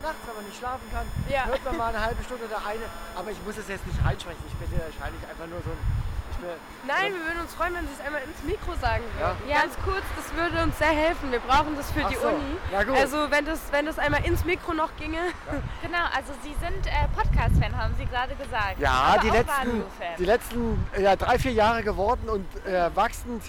nachts, 0.01 0.17
wenn 0.27 0.35
man 0.35 0.45
nicht 0.47 0.59
schlafen 0.59 0.83
kann, 0.93 1.07
Ja. 1.29 1.45
hört 1.47 1.65
man 1.65 1.77
mal 1.77 1.89
eine 1.95 2.05
halbe 2.05 2.23
Stunde 2.25 2.45
oder 2.47 2.59
eine. 2.67 2.83
Aber 3.17 3.31
ich 3.31 3.39
muss 3.47 3.57
es 3.57 3.69
jetzt 3.69 3.87
nicht 3.87 4.05
reinsprechen. 4.05 4.43
Ich 4.49 4.55
bin 4.55 4.67
ja 4.77 4.85
wahrscheinlich 4.85 5.23
einfach 5.31 5.47
nur 5.47 5.61
so 5.63 5.71
ein. 5.71 5.79
Bin, 6.43 6.51
Nein, 6.89 7.15
wir 7.15 7.21
würden 7.25 7.41
uns 7.43 7.55
freuen, 7.55 7.73
wenn 7.75 7.87
Sie 7.87 7.93
es 7.97 8.05
einmal 8.05 8.21
ins 8.23 8.43
Mikro 8.43 8.75
sagen 8.81 9.05
würden. 9.17 9.49
Ja. 9.49 9.61
Ganz 9.61 9.75
kurz, 9.85 10.03
das 10.17 10.35
würde 10.35 10.61
uns 10.65 10.77
sehr 10.77 10.89
helfen. 10.91 11.31
Wir 11.31 11.39
brauchen 11.39 11.77
das 11.77 11.89
für 11.93 12.03
Ach 12.05 12.09
die 12.09 12.17
so, 12.17 12.27
Uni. 12.27 12.57
ja 12.73 12.83
gut. 12.83 12.97
Also 12.97 13.31
wenn 13.31 13.45
das, 13.45 13.61
wenn 13.71 13.87
das 13.87 13.97
einmal 14.01 14.25
ins 14.25 14.45
Mikro 14.45 14.75
noch 14.75 14.91
ginge. 14.97 15.21
Genau, 15.83 16.03
also 16.13 16.33
Sie 16.43 16.53
sind 16.59 16.85
äh, 16.89 17.07
Podcast-Fan, 17.15 17.77
haben 17.81 17.95
Sie 17.97 18.07
gerade 18.07 18.35
gesagt. 18.35 18.81
ja, 18.81 19.19
die 19.23 19.31
letzten, 19.31 19.85
die 20.19 20.25
letzten 20.25 20.87
ja, 20.99 21.15
drei, 21.15 21.39
vier 21.39 21.53
Jahre 21.53 21.85
geworden 21.85 22.29
und 22.29 22.67
äh, 22.67 22.91
wachsend 22.97 23.45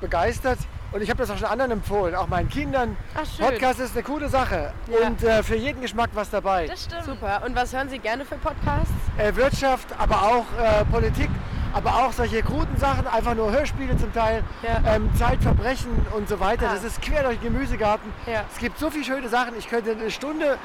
begeistert. 0.00 0.60
Und 0.92 1.02
ich 1.02 1.08
habe 1.10 1.18
das 1.20 1.30
auch 1.30 1.38
schon 1.38 1.46
anderen 1.48 1.70
empfohlen, 1.70 2.14
auch 2.16 2.26
meinen 2.26 2.48
Kindern. 2.48 2.96
Ach 3.14 3.24
schön. 3.24 3.46
Podcast 3.46 3.78
ist 3.78 3.94
eine 3.94 4.02
coole 4.02 4.28
Sache 4.28 4.72
Ja. 4.88 5.06
und 5.06 5.22
äh, 5.22 5.42
für 5.44 5.54
jeden 5.54 5.80
Geschmack 5.80 6.10
was 6.14 6.30
dabei. 6.30 6.66
Das 6.66 6.84
stimmt. 6.84 7.04
Super. 7.04 7.42
Und 7.46 7.54
was 7.54 7.72
hören 7.72 7.88
Sie 7.88 7.98
gerne 8.00 8.24
für 8.24 8.36
Podcasts? 8.36 8.90
Äh, 9.16 9.34
Wirtschaft, 9.36 9.86
aber 9.98 10.20
auch 10.22 10.44
äh, 10.60 10.84
Politik, 10.86 11.30
aber 11.72 11.94
auch 11.94 12.12
solche 12.12 12.42
kruden 12.42 12.76
Sachen, 12.76 13.06
einfach 13.06 13.36
nur 13.36 13.52
Hörspiele 13.52 13.96
zum 13.98 14.12
Teil, 14.12 14.42
Ja. 14.62 14.82
ähm, 14.96 15.08
Zeitverbrechen 15.16 16.06
und 16.16 16.28
so 16.28 16.40
weiter. 16.40 16.66
Ah. 16.68 16.74
Das 16.74 16.82
ist 16.82 17.00
quer 17.00 17.22
durch 17.22 17.38
den 17.38 17.52
Gemüsegarten. 17.52 18.12
Ja. 18.26 18.42
Es 18.52 18.58
gibt 18.58 18.76
so 18.76 18.90
viele 18.90 19.04
schöne 19.04 19.28
Sachen, 19.28 19.56
ich 19.56 19.68
könnte 19.68 19.92
eine 19.92 20.10
Stunde 20.10 20.58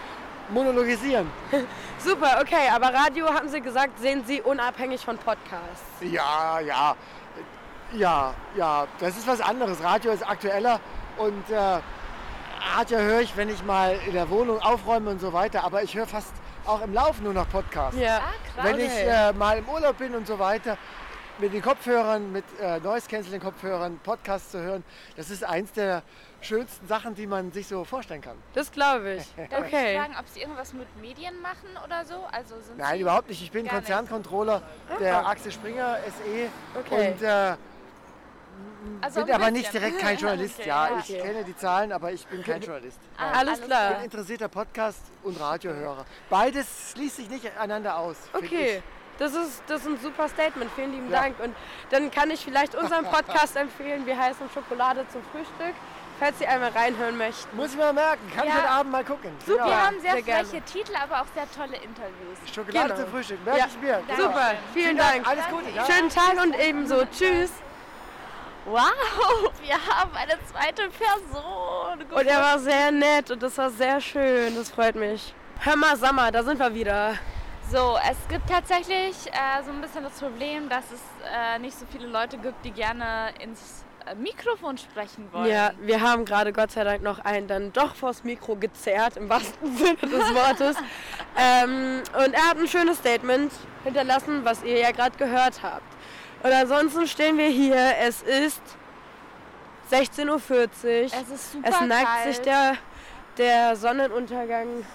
monologisieren. 0.49 1.29
Super, 1.99 2.39
okay. 2.41 2.69
Aber 2.73 2.91
Radio, 2.93 3.27
haben 3.31 3.49
Sie 3.49 3.61
gesagt, 3.61 3.99
sehen 3.99 4.23
Sie 4.25 4.41
unabhängig 4.41 5.01
von 5.05 5.17
Podcasts. 5.17 5.83
Ja, 6.01 6.59
ja, 6.59 6.95
ja, 7.93 8.33
ja, 8.57 8.87
das 8.99 9.17
ist 9.17 9.27
was 9.27 9.41
anderes. 9.41 9.83
Radio 9.83 10.11
ist 10.11 10.27
aktueller 10.27 10.79
und 11.17 11.49
äh, 11.49 11.79
Radio 12.75 12.97
höre 12.99 13.21
ich, 13.21 13.35
wenn 13.37 13.49
ich 13.49 13.63
mal 13.63 13.97
in 14.07 14.13
der 14.13 14.29
Wohnung 14.29 14.59
aufräume 14.59 15.11
und 15.11 15.19
so 15.21 15.33
weiter. 15.33 15.63
Aber 15.63 15.83
ich 15.83 15.95
höre 15.95 16.07
fast 16.07 16.33
auch 16.65 16.81
im 16.81 16.93
Laufen 16.93 17.23
nur 17.23 17.33
noch 17.33 17.47
Podcasts. 17.49 17.99
Ja. 17.99 18.17
Ah, 18.17 18.21
krass. 18.55 18.65
Wenn 18.65 18.79
ich 18.79 18.91
äh, 18.91 19.33
mal 19.33 19.57
im 19.59 19.69
Urlaub 19.69 19.97
bin 19.97 20.15
und 20.15 20.25
so 20.25 20.39
weiter, 20.39 20.77
mit 21.37 21.53
den 21.53 21.61
Kopfhörern, 21.61 22.31
mit 22.31 22.45
äh, 22.61 22.79
Noise 22.79 23.07
Canceling 23.09 23.41
Kopfhörern, 23.41 23.99
Podcasts 24.03 24.51
zu 24.51 24.59
hören, 24.61 24.83
das 25.17 25.29
ist 25.29 25.43
eins 25.43 25.71
der 25.73 26.01
schönsten 26.41 26.87
Sachen, 26.87 27.13
die 27.13 27.27
man 27.27 27.51
sich 27.51 27.67
so 27.67 27.83
vorstellen 27.83 28.21
kann. 28.21 28.37
Das 28.53 28.71
glaube 28.71 29.15
ich. 29.15 29.25
Darf 29.49 29.67
ich 29.67 29.73
Okay. 29.73 29.97
fragen, 29.97 30.15
ob 30.19 30.27
Sie 30.29 30.41
irgendwas 30.41 30.73
mit 30.73 30.87
Medien 31.01 31.39
machen 31.41 31.67
oder 31.83 32.05
so? 32.05 32.15
Also 32.31 32.55
sind 32.61 32.77
Nein, 32.77 32.95
Sie 32.95 33.01
überhaupt 33.01 33.29
nicht. 33.29 33.41
Ich 33.41 33.51
bin. 33.51 33.67
Konzerncontroller 33.67 34.61
der 34.99 35.27
Axel 35.27 35.51
Springer 35.51 35.97
SE 36.05 36.79
Okay. 36.79 37.09
und 37.11 37.21
äh, 37.21 37.55
also 39.01 39.23
bin 39.25 39.33
aber 39.35 39.51
nicht 39.51 39.71
bisschen. 39.71 39.81
direkt 39.91 39.99
kein 40.01 40.17
Journalist. 40.19 40.59
Okay, 40.59 40.67
ja, 40.69 40.89
ich 40.99 41.07
kenne 41.07 41.43
die 41.43 41.55
Zahlen, 41.57 41.91
aber 41.91 42.11
ich 42.11 42.25
bin 42.27 42.43
kein 42.43 42.61
Journalist. 42.61 42.97
Ah, 43.17 43.31
Alles 43.39 43.59
Ich 43.59 43.65
klar. 43.65 43.93
bin 43.93 44.03
interessierter 44.05 44.47
Podcast- 44.49 45.05
und 45.23 45.39
Radiohörer. 45.39 46.05
Beides 46.29 46.91
schließt 46.93 47.15
sich 47.15 47.29
nicht 47.29 47.49
einander 47.57 47.97
aus. 47.97 48.17
Okay. 48.33 48.77
ich. 48.77 48.83
Das 49.17 49.33
ist, 49.33 49.63
das 49.67 49.81
ist 49.81 49.87
ein 49.87 49.97
super 50.01 50.27
Statement. 50.27 50.69
Vielen 50.75 50.91
lieben 50.91 51.09
Ja. 51.09 51.21
Dank. 51.21 51.39
Und 51.39 51.55
dann 51.91 52.11
kann 52.11 52.29
ich 52.31 52.43
vielleicht 52.43 52.75
unseren 52.75 53.05
Podcast 53.05 53.55
empfehlen. 53.65 54.05
Wir 54.05 54.17
heißen 54.19 54.49
Schokolade 54.53 55.05
zum 55.07 55.21
Frühstück. 55.31 55.73
Falls 56.19 56.37
Sie 56.39 56.47
einmal 56.47 56.69
reinhören 56.71 57.17
möchten. 57.17 57.55
Muss 57.57 57.71
ich 57.71 57.77
mal 57.77 57.91
merken. 57.93 58.21
Kann 58.35 58.45
ich 58.47 58.53
Ja. 58.53 58.59
heute 58.61 58.69
Abend 58.69 58.91
mal 58.91 59.03
gucken. 59.05 59.31
Wir 59.45 59.55
Genau. 59.57 59.69
haben 59.69 59.99
sehr, 60.01 60.11
sehr 60.13 60.21
gerne. 60.21 60.45
freche 60.47 60.61
Titel, 60.63 60.93
aber 60.95 61.21
auch 61.21 61.25
sehr 61.33 61.49
tolle 61.51 61.75
Interviews. 61.77 62.37
Schokolade 62.53 62.89
Genau. 62.93 63.01
zum 63.03 63.11
Frühstück. 63.13 63.45
Merke 63.45 63.59
Ja. 63.59 63.65
ich 63.67 63.81
mir. 63.81 64.01
Super. 64.17 64.51
Vielen 64.73 64.97
Dank. 64.97 65.25
Alles 65.27 65.45
Gute. 65.49 65.69
Ja? 65.73 65.85
Schönen 65.85 66.09
Tag 66.09 66.41
und 66.43 66.59
ebenso. 66.59 67.05
Tschüss. 67.05 67.51
Wow, 68.65 69.51
wir 69.61 69.75
haben 69.75 70.11
eine 70.15 70.33
zweite 70.51 70.89
Person. 70.89 72.01
Und 72.11 72.25
er 72.25 72.41
war 72.41 72.57
sehr 72.57 72.91
nett 72.91 73.29
und 73.29 73.43
das 73.43 73.57
war 73.59 73.69
sehr 73.69 74.01
schön. 74.01 74.55
Das 74.55 74.71
freut 74.71 74.95
mich. 74.95 75.35
Hör 75.59 75.75
mal, 75.75 75.95
Sammer, 75.95 76.31
da 76.31 76.41
sind 76.43 76.57
wir 76.59 76.73
wieder. 76.73 77.13
So, 77.71 77.97
es 78.09 78.17
gibt 78.27 78.49
tatsächlich 78.49 79.15
äh, 79.27 79.63
so 79.63 79.71
ein 79.71 79.81
bisschen 79.81 80.03
das 80.03 80.13
Problem, 80.13 80.67
dass 80.69 80.85
es 80.91 81.01
äh, 81.31 81.59
nicht 81.59 81.77
so 81.77 81.85
viele 81.91 82.07
Leute 82.07 82.37
gibt, 82.37 82.63
die 82.65 82.71
gerne 82.71 83.29
ins 83.39 83.83
äh, 84.05 84.15
Mikrofon 84.15 84.77
sprechen 84.77 85.27
wollen. 85.31 85.49
Ja, 85.49 85.71
wir 85.79 86.01
haben 86.01 86.25
gerade 86.25 86.51
Gott 86.53 86.71
sei 86.71 86.83
Dank 86.83 87.01
noch 87.03 87.19
einen 87.19 87.47
dann 87.47 87.71
doch 87.73 87.95
vors 87.95 88.23
Mikro 88.23 88.55
gezerrt, 88.55 89.17
im 89.17 89.29
wahrsten 89.29 89.77
Sinne 89.77 89.95
des 89.97 90.33
Wortes. 90.33 90.75
ähm, 91.37 92.01
und 92.23 92.33
er 92.33 92.49
hat 92.49 92.57
ein 92.57 92.67
schönes 92.67 92.97
Statement 92.97 93.51
hinterlassen, 93.83 94.43
was 94.43 94.63
ihr 94.63 94.79
ja 94.79 94.91
gerade 94.91 95.17
gehört 95.17 95.61
habt. 95.63 95.94
Und 96.45 96.53
ansonsten 96.53 97.07
stehen 97.07 97.39
wir 97.39 97.47
hier, 97.47 97.95
es 98.01 98.21
ist 98.21 98.61
16.40 99.91 100.29
Uhr. 100.29 100.39
Es 101.05 101.29
ist 101.29 101.53
super 101.53 101.69
Es 101.69 101.81
neigt 101.81 102.05
kalt. 102.05 102.35
sich 102.35 102.41
der, 102.43 102.77
der 103.39 103.75
Sonnenuntergang 103.75 104.85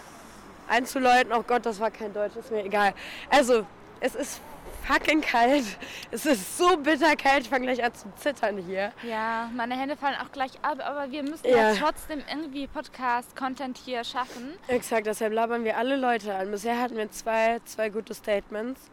einzuläuten. 0.68 1.32
Oh 1.32 1.42
Gott, 1.42 1.66
das 1.66 1.80
war 1.80 1.90
kein 1.90 2.12
Deutsch, 2.12 2.36
ist 2.36 2.52
mir 2.52 2.64
egal. 2.64 2.94
Also, 3.30 3.66
es 3.98 4.14
ist 4.14 4.40
fucking 4.86 5.22
kalt. 5.22 5.64
Es 6.12 6.24
ist 6.24 6.56
so 6.56 6.76
bitter 6.76 7.16
kalt, 7.16 7.40
ich 7.40 7.48
fange 7.48 7.66
gleich 7.66 7.82
an 7.82 7.94
zu 7.94 8.06
zittern 8.14 8.56
hier. 8.58 8.92
Ja, 9.02 9.50
meine 9.52 9.76
Hände 9.76 9.96
fallen 9.96 10.14
auch 10.24 10.30
gleich 10.30 10.52
ab, 10.62 10.78
aber 10.78 11.10
wir 11.10 11.24
müssen 11.24 11.48
Ja. 11.48 11.72
ja. 11.72 11.74
trotzdem 11.74 12.22
irgendwie 12.30 12.68
Podcast-Content 12.68 13.76
hier 13.76 14.04
schaffen. 14.04 14.54
Exakt, 14.68 15.08
deshalb 15.08 15.32
labern 15.32 15.64
wir 15.64 15.76
alle 15.76 15.96
Leute 15.96 16.32
an. 16.32 16.52
Bisher 16.52 16.80
hatten 16.80 16.96
wir 16.96 17.10
zwei, 17.10 17.58
zwei 17.64 17.88
gute 17.88 18.14
Statements. 18.14 18.88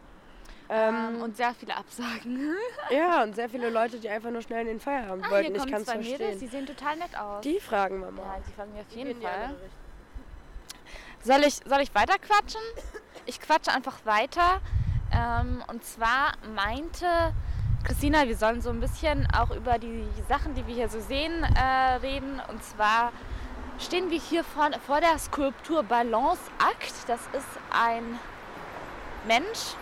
Ähm, 0.70 0.94
Ähm, 1.16 1.22
und 1.22 1.36
sehr 1.36 1.54
viele 1.54 1.74
Absagen. 1.76 2.54
ja, 2.90 3.22
und 3.22 3.34
sehr 3.34 3.48
viele 3.48 3.70
Leute, 3.70 3.98
die 3.98 4.08
einfach 4.08 4.30
nur 4.30 4.42
schnell 4.42 4.60
in 4.62 4.66
den 4.66 4.80
Feierabend 4.80 5.24
Ah, 5.26 5.30
wollten. 5.30 5.54
hier 5.54 5.64
Ich 5.64 5.70
kann 5.70 5.80
es 5.82 5.86
zwei 5.86 5.96
Mädels, 5.96 6.18
verstehen. 6.18 6.38
die 6.40 6.46
sehen 6.48 6.66
total 6.66 6.96
nett 6.96 7.18
aus. 7.18 7.40
Die 7.42 7.58
fragen 7.60 8.00
wir 8.00 8.06
ja, 8.08 8.12
mal. 8.12 8.42
die 8.46 8.52
fragen 8.52 8.74
wir 8.74 8.82
auf 8.82 8.90
jeden 8.90 9.22
Fall. 9.22 9.54
Soll 11.24 11.40
ich, 11.44 11.54
soll 11.64 11.80
ich 11.80 11.94
weiter 11.94 12.14
quatschen? 12.18 12.60
Ich 13.26 13.40
quatsche 13.40 13.72
einfach 13.72 14.04
weiter. 14.04 14.60
Ähm, 15.12 15.62
und 15.68 15.84
zwar 15.84 16.32
meinte 16.54 17.32
Christina, 17.84 18.26
wir 18.28 18.36
sollen 18.36 18.60
so 18.60 18.70
ein 18.70 18.80
bisschen 18.80 19.26
auch 19.34 19.50
über 19.50 19.78
die 19.78 20.04
Sachen, 20.28 20.54
die 20.54 20.66
wir 20.66 20.74
hier 20.74 20.88
so 20.88 21.00
sehen, 21.00 21.44
äh, 21.44 21.94
reden. 22.02 22.40
Und 22.48 22.62
zwar 22.62 23.12
stehen 23.78 24.10
wir 24.10 24.18
hier 24.20 24.44
vor, 24.44 24.70
vor 24.86 25.00
der 25.00 25.18
Skulptur 25.18 25.82
Balance 25.82 26.42
Akt. 26.58 26.92
Das 27.06 27.20
ist 27.32 27.48
ein 27.70 28.18
Mensch, 29.26 29.74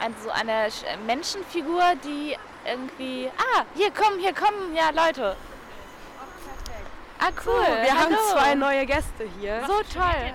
also 0.00 0.30
eine 0.30 0.66
Sch- 0.68 0.84
Menschenfigur, 1.06 1.82
die 2.04 2.36
irgendwie. 2.64 3.30
Ah, 3.38 3.62
hier 3.74 3.90
kommen, 3.90 4.18
hier 4.18 4.34
kommen 4.34 4.74
ja 4.74 4.90
Leute. 4.90 5.36
Ah, 7.18 7.30
cool. 7.46 7.52
Wir 7.82 7.92
haben 7.98 8.14
Hallo. 8.14 8.32
zwei 8.32 8.54
neue 8.54 8.84
Gäste 8.86 9.24
hier. 9.40 9.62
So 9.66 9.74
toll. 9.98 10.32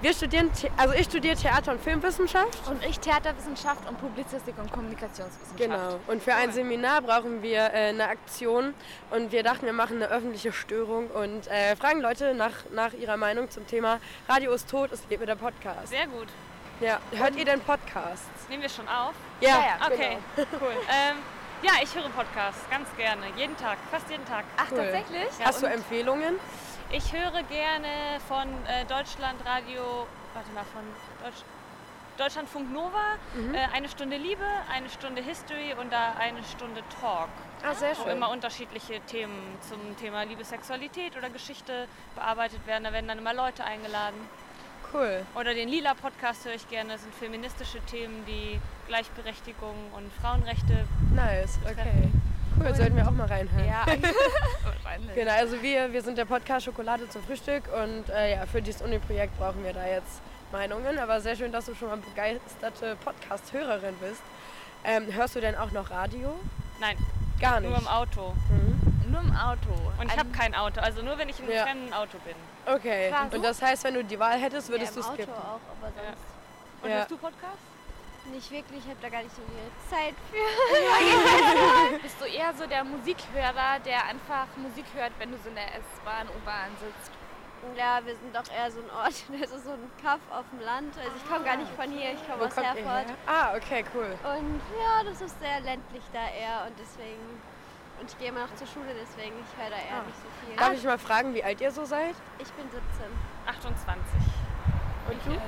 Wir 0.00 0.12
studieren, 0.14 0.48
also 0.76 0.94
ich 0.94 1.06
studiere 1.06 1.34
Theater- 1.34 1.72
und 1.72 1.80
Filmwissenschaft. 1.82 2.68
Und 2.68 2.84
ich 2.84 3.00
Theaterwissenschaft 3.00 3.88
und 3.88 3.98
Publizistik 4.00 4.54
und 4.56 4.70
Kommunikationswissenschaft. 4.70 5.56
Genau. 5.56 5.98
Und 6.06 6.22
für 6.22 6.34
ein 6.34 6.52
Seminar 6.52 7.02
brauchen 7.02 7.42
wir 7.42 7.58
äh, 7.72 7.88
eine 7.88 8.06
Aktion. 8.06 8.74
Und 9.10 9.32
wir 9.32 9.42
dachten, 9.42 9.66
wir 9.66 9.72
machen 9.72 9.96
eine 9.96 10.06
öffentliche 10.08 10.52
Störung 10.52 11.08
und 11.08 11.48
äh, 11.48 11.74
fragen 11.74 12.00
Leute 12.00 12.32
nach, 12.34 12.52
nach 12.70 12.92
ihrer 12.92 13.16
Meinung 13.16 13.50
zum 13.50 13.66
Thema 13.66 13.98
Radio 14.28 14.52
ist 14.52 14.70
tot, 14.70 14.92
es 14.92 15.02
lebt 15.08 15.18
mit 15.20 15.28
der 15.28 15.34
Podcast. 15.34 15.88
Sehr 15.88 16.06
gut. 16.06 16.28
Ja. 16.80 16.98
Hört 17.12 17.34
ihr 17.36 17.44
denn 17.44 17.60
Podcasts? 17.60 18.48
Nehmen 18.48 18.62
wir 18.62 18.68
schon 18.68 18.88
auf? 18.88 19.14
Ja, 19.40 19.48
ja, 19.48 19.86
Okay, 19.86 20.18
cool. 20.60 20.72
ähm, 20.90 21.16
ja, 21.62 21.72
ich 21.82 21.92
höre 21.94 22.08
Podcasts 22.10 22.60
ganz 22.70 22.88
gerne. 22.96 23.22
Jeden 23.36 23.56
Tag, 23.56 23.78
fast 23.90 24.08
jeden 24.10 24.24
Tag. 24.26 24.44
Ach, 24.56 24.66
Cool. 24.70 24.78
tatsächlich? 24.78 25.26
Ja, 25.40 25.46
Hast 25.46 25.62
du 25.62 25.66
Empfehlungen? 25.66 26.38
ich 26.90 27.12
höre 27.12 27.42
gerne 27.44 27.88
von 28.28 28.46
äh, 28.66 28.84
Deutschlandradio, 28.86 30.06
warte 30.34 30.50
mal, 30.54 30.64
von 30.72 30.82
Deutsch, 31.22 31.42
Deutschlandfunk 32.16 32.72
Nova, 32.72 33.16
Mhm. 33.34 33.54
äh, 33.54 33.58
eine 33.74 33.88
Stunde 33.88 34.16
Liebe, 34.16 34.44
eine 34.72 34.88
Stunde 34.88 35.20
History 35.20 35.74
und 35.80 35.92
da 35.92 36.14
eine 36.18 36.42
Stunde 36.44 36.82
Talk. 37.00 37.28
Ah, 37.68 37.74
sehr 37.74 37.96
Wo 37.98 38.08
immer 38.08 38.30
unterschiedliche 38.30 39.00
Themen 39.02 39.58
zum 39.68 39.96
Thema 39.98 40.22
Liebe, 40.22 40.44
Sexualität 40.44 41.16
oder 41.16 41.28
Geschichte 41.28 41.88
bearbeitet 42.14 42.64
werden. 42.68 42.84
Da 42.84 42.92
werden 42.92 43.08
dann 43.08 43.18
immer 43.18 43.34
Leute 43.34 43.64
eingeladen. 43.64 44.16
Cool. 44.92 45.20
Oder 45.34 45.54
den 45.54 45.68
Lila-Podcast 45.68 46.44
höre 46.46 46.54
ich 46.54 46.68
gerne. 46.68 46.92
Das 46.94 47.02
sind 47.02 47.14
feministische 47.14 47.80
Themen, 47.80 48.24
die 48.26 48.58
Gleichberechtigung 48.86 49.74
und 49.96 50.10
Frauenrechte. 50.20 50.84
Nice, 51.14 51.58
okay. 51.64 52.08
Cool, 52.58 52.74
sollten 52.74 52.96
wir 52.96 53.06
auch 53.06 53.12
mal 53.12 53.26
reinhören. 53.26 53.66
Ja. 53.68 53.84
Genau, 55.14 55.32
also 55.32 55.60
wir, 55.62 55.92
wir 55.92 56.02
sind 56.02 56.18
der 56.18 56.24
Podcast 56.24 56.64
Schokolade 56.64 57.08
zum 57.08 57.22
Frühstück 57.22 57.64
und 57.72 58.08
äh, 58.08 58.32
ja, 58.36 58.46
für 58.46 58.60
dieses 58.62 58.82
Uni-Projekt 58.82 59.38
brauchen 59.38 59.62
wir 59.62 59.72
da 59.72 59.86
jetzt 59.86 60.20
Meinungen. 60.50 60.98
Aber 60.98 61.20
sehr 61.20 61.36
schön, 61.36 61.52
dass 61.52 61.66
du 61.66 61.74
schon 61.74 61.88
mal 61.88 61.98
begeisterte 61.98 62.96
Podcast-Hörerin 63.04 63.94
bist. 64.00 64.22
Ähm, 64.84 65.04
hörst 65.12 65.36
du 65.36 65.40
denn 65.40 65.54
auch 65.56 65.70
noch 65.72 65.90
Radio? 65.90 66.34
Nein, 66.80 66.96
Gar 67.40 67.60
nicht. 67.60 67.70
nur 67.70 67.78
im 67.78 67.86
Auto. 67.86 68.34
Mhm. 68.48 68.87
Nur 69.10 69.20
im 69.20 69.34
Auto. 69.36 69.70
Und 70.00 70.12
ich 70.12 70.18
habe 70.18 70.30
kein 70.30 70.54
Auto. 70.54 70.80
Also 70.80 71.02
nur 71.02 71.16
wenn 71.18 71.28
ich 71.28 71.38
in 71.40 71.50
Ja. 71.50 71.64
fremden 71.64 71.92
Auto 71.92 72.18
bin. 72.18 72.34
Okay. 72.66 73.10
Krass. 73.10 73.32
Und 73.32 73.42
das 73.44 73.62
heißt, 73.62 73.84
wenn 73.84 73.94
du 73.94 74.04
die 74.04 74.18
Wahl 74.18 74.38
hättest, 74.38 74.68
würdest 74.68 74.96
ja, 74.96 75.02
du 75.02 75.08
im 75.08 75.14
skippen. 75.14 75.34
Auto 75.34 75.42
auch, 75.42 75.60
aber 75.80 75.92
sonst 75.92 76.18
Und 76.82 76.90
Ja. 76.90 76.96
hörst 76.96 77.10
du 77.10 77.16
Podcast? 77.16 77.58
nicht 78.32 78.50
wirklich. 78.50 78.80
Ich 78.84 78.90
habe 78.90 79.00
da 79.00 79.08
gar 79.08 79.22
nicht 79.22 79.34
so 79.34 79.40
viel 79.42 79.70
Zeit 79.88 80.14
für. 80.30 81.98
Bist 82.02 82.20
du 82.20 82.26
eher 82.26 82.52
so 82.54 82.66
der 82.66 82.84
Musikhörer, 82.84 83.78
der 83.84 84.04
einfach 84.04 84.46
Musik 84.56 84.84
hört, 84.94 85.12
wenn 85.18 85.30
du 85.30 85.38
so 85.38 85.48
in 85.48 85.54
der 85.54 85.74
S-Bahn, 85.76 86.28
U-Bahn 86.28 86.70
sitzt? 86.78 87.10
Ja, 87.76 88.00
wir 88.04 88.14
sind 88.14 88.34
doch 88.36 88.44
eher 88.54 88.70
so 88.70 88.80
ein 88.80 88.90
Ort, 88.90 89.14
das 89.40 89.50
ist 89.50 89.64
so 89.64 89.72
ein 89.72 89.90
Kaff 90.02 90.20
auf 90.30 90.44
dem 90.52 90.60
Land. 90.60 90.94
Also 90.98 91.10
ich 91.16 91.28
komme 91.28 91.44
gar 91.44 91.56
nicht 91.56 91.70
von 91.72 91.90
hier, 91.90 92.12
ich 92.12 92.28
komme 92.28 92.44
aus 92.46 92.56
Herford. 92.56 93.08
her? 93.08 93.16
Ah, 93.26 93.56
okay, 93.56 93.84
cool. 93.94 94.12
Und 94.36 94.60
ja, 94.78 95.02
das 95.04 95.20
ist 95.20 95.38
sehr 95.40 95.60
ländlich 95.60 96.04
da 96.12 96.28
eher 96.28 96.66
und 96.66 96.78
deswegen. 96.78 97.40
Und 98.00 98.10
ich 98.10 98.18
gehe 98.18 98.28
immer 98.28 98.40
noch 98.46 98.54
zur 98.54 98.66
Schule, 98.66 98.94
deswegen 98.94 99.34
ich 99.40 99.50
höre 99.60 99.70
da 99.70 99.76
eher 99.76 100.00
Ah. 100.00 100.06
nicht 100.06 100.16
so 100.22 100.28
viel. 100.46 100.56
Darf 100.56 100.72
ich 100.72 100.84
mal 100.84 100.98
fragen, 100.98 101.34
wie 101.34 101.42
alt 101.42 101.60
ihr 101.60 101.70
so 101.70 101.84
seid? 101.84 102.14
Ich 102.38 102.50
bin 102.52 102.64
17. 102.70 102.80
28. 103.46 104.04
Und 105.10 105.26
du? 105.26 105.30
13. 105.32 105.40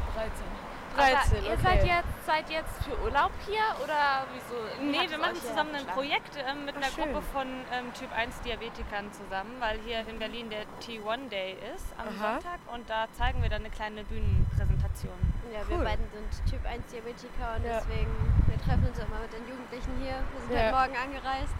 13, 0.96 1.38
Aber 1.38 1.46
ihr 1.46 1.52
okay. 1.52 1.62
seid 1.62 1.84
jetzt, 1.86 2.26
seid 2.26 2.50
jetzt 2.50 2.82
für 2.82 2.98
Urlaub 3.04 3.30
hier 3.46 3.62
oder 3.84 4.26
wieso? 4.34 4.82
Nee, 4.82 5.08
wir 5.08 5.18
machen 5.18 5.36
zusammen 5.36 5.72
ein 5.76 5.86
Projekt 5.86 6.34
ähm, 6.36 6.64
mit 6.64 6.74
Ach, 6.74 6.82
einer 6.82 6.90
schön. 6.90 7.12
Gruppe 7.12 7.22
von 7.32 7.46
ähm, 7.70 7.94
Typ 7.94 8.10
1 8.12 8.40
Diabetikern 8.40 9.06
zusammen, 9.12 9.54
weil 9.60 9.78
hier 9.86 10.00
in 10.08 10.18
Berlin 10.18 10.50
der 10.50 10.64
T1 10.82 11.28
Day 11.28 11.56
ist 11.76 11.86
am 11.96 12.08
Aha. 12.08 12.32
Sonntag 12.40 12.58
und 12.74 12.90
da 12.90 13.06
zeigen 13.12 13.40
wir 13.40 13.48
dann 13.48 13.60
eine 13.62 13.70
kleine 13.70 14.02
Bühnenpräsentation. 14.02 15.14
Ja, 15.54 15.60
Cool. 15.70 15.78
wir 15.78 15.84
beiden 15.84 16.06
sind 16.10 16.50
Typ 16.50 16.66
1 16.66 16.84
Diabetiker 16.90 17.54
und 17.56 17.64
Ja. 17.64 17.78
deswegen, 17.78 18.10
wir 18.48 18.58
treffen 18.58 18.86
uns 18.88 18.98
immer 18.98 19.20
mit 19.22 19.32
den 19.32 19.46
Jugendlichen 19.46 19.94
hier. 20.02 20.18
Wir 20.34 20.40
sind 20.42 20.52
Ja. 20.52 20.58
heute 20.58 20.90
Morgen 20.90 20.96
angereist. 21.14 21.54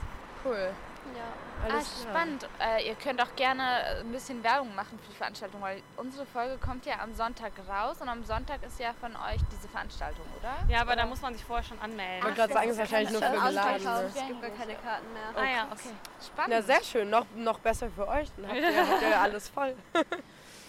Cool. 0.44 0.70
Ja. 1.16 1.22
Ah, 1.62 1.74
Alles 1.74 2.02
klar. 2.02 2.14
spannend. 2.14 2.48
Äh, 2.58 2.88
ihr 2.88 2.94
könnt 2.94 3.20
auch 3.20 3.34
gerne 3.36 3.62
ein 4.00 4.12
bisschen 4.12 4.42
Werbung 4.42 4.74
machen 4.74 4.98
für 4.98 5.10
die 5.10 5.16
Veranstaltung, 5.16 5.60
weil 5.60 5.82
unsere 5.96 6.24
Folge 6.24 6.56
kommt 6.58 6.86
ja 6.86 7.00
am 7.02 7.14
Sonntag 7.14 7.52
raus 7.68 8.00
und 8.00 8.08
am 8.08 8.24
Sonntag 8.24 8.62
ist 8.62 8.78
ja 8.80 8.92
von 9.00 9.12
euch 9.16 9.40
diese 9.52 9.68
Veranstaltung, 9.68 10.24
oder? 10.38 10.54
Ja, 10.72 10.80
aber 10.80 10.94
da 10.96 11.02
Oder? 11.02 11.10
muss 11.10 11.20
man 11.20 11.34
sich 11.34 11.44
vorher 11.44 11.64
schon 11.64 11.78
anmelden. 11.80 12.18
Ich 12.18 12.24
wollte 12.24 12.36
gerade 12.36 12.52
sagen, 12.52 12.66
es 12.68 12.72
ist 12.74 12.78
wahrscheinlich 12.78 13.10
nur 13.10 13.22
für. 13.22 13.30
Geladene. 13.30 14.04
Es 14.06 14.14
gibt 14.14 14.40
gar 14.40 14.50
keine 14.50 14.74
Karten 14.76 15.12
mehr. 15.12 15.22
Ah 15.42 15.44
ja, 15.44 15.68
okay. 15.70 15.94
Spannend. 16.24 16.54
Na, 16.54 16.62
sehr 16.62 16.82
schön. 16.82 17.10
Noch, 17.10 17.26
noch 17.34 17.58
besser 17.58 17.88
für 17.90 18.08
euch. 18.08 18.28
Dann 18.36 18.46
habt 18.48 18.56
ihr, 18.58 18.88
habt 18.90 19.02
ihr 19.02 19.20
alles 19.20 19.48
voll. 19.48 19.74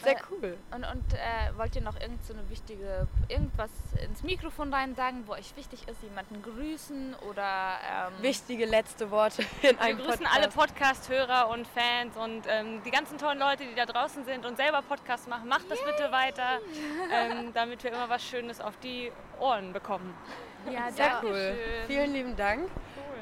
Sehr 0.04 0.18
Äh, 0.18 0.22
cool. 0.32 0.58
Und, 0.74 0.84
und 0.86 1.14
äh, 1.14 1.58
wollt 1.58 1.76
ihr 1.76 1.82
noch 1.82 2.00
irgend 2.00 2.24
so 2.26 2.34
eine 2.34 2.50
wichtige, 2.50 3.08
irgendwas 3.28 3.70
ins 4.04 4.24
Mikrofon 4.24 4.74
rein 4.74 4.96
sagen, 4.96 5.24
wo 5.28 5.34
euch 5.34 5.56
wichtig 5.56 5.88
ist, 5.88 6.02
jemanden 6.04 6.42
grüßen 6.42 7.16
oder 7.30 7.78
ähm, 8.10 8.24
Wichtige 8.24 8.66
letzte 8.66 9.12
Worte 9.12 9.42
in 9.62 9.70
Wir 9.78 9.82
einem 9.82 9.98
grüßen 9.98 10.20
Podcast. 10.26 10.36
alle 10.38 10.48
Podcast-Hörer 10.50 11.50
und 11.50 11.68
Fans 11.68 12.16
und 12.18 12.44
ähm, 12.48 12.82
die 12.84 12.92
ganzen 12.92 13.18
tollen 13.18 13.40
Leute, 13.40 13.64
die 13.66 13.76
da 13.76 13.86
draußen 13.86 14.26
sind 14.26 14.46
und 14.46 14.58
selber 14.58 14.82
Podcasts 14.82 15.28
machen. 15.28 15.48
Macht 15.48 15.70
das 15.70 15.80
bitte 15.84 16.12
weiter, 16.12 16.60
ähm, 17.14 17.52
damit 17.54 17.84
wir 17.84 17.92
immer 17.92 18.10
was 18.10 18.24
Schönes 18.24 18.60
auf 18.62 18.78
die 18.78 19.12
Ohren 19.40 19.74
bekommen. 19.74 20.14
Ja, 20.72 20.92
Sehr 20.92 21.20
cool. 21.24 21.34
schön. 21.34 21.58
Vielen 21.88 22.14
lieben 22.14 22.36
Dank. 22.36 22.70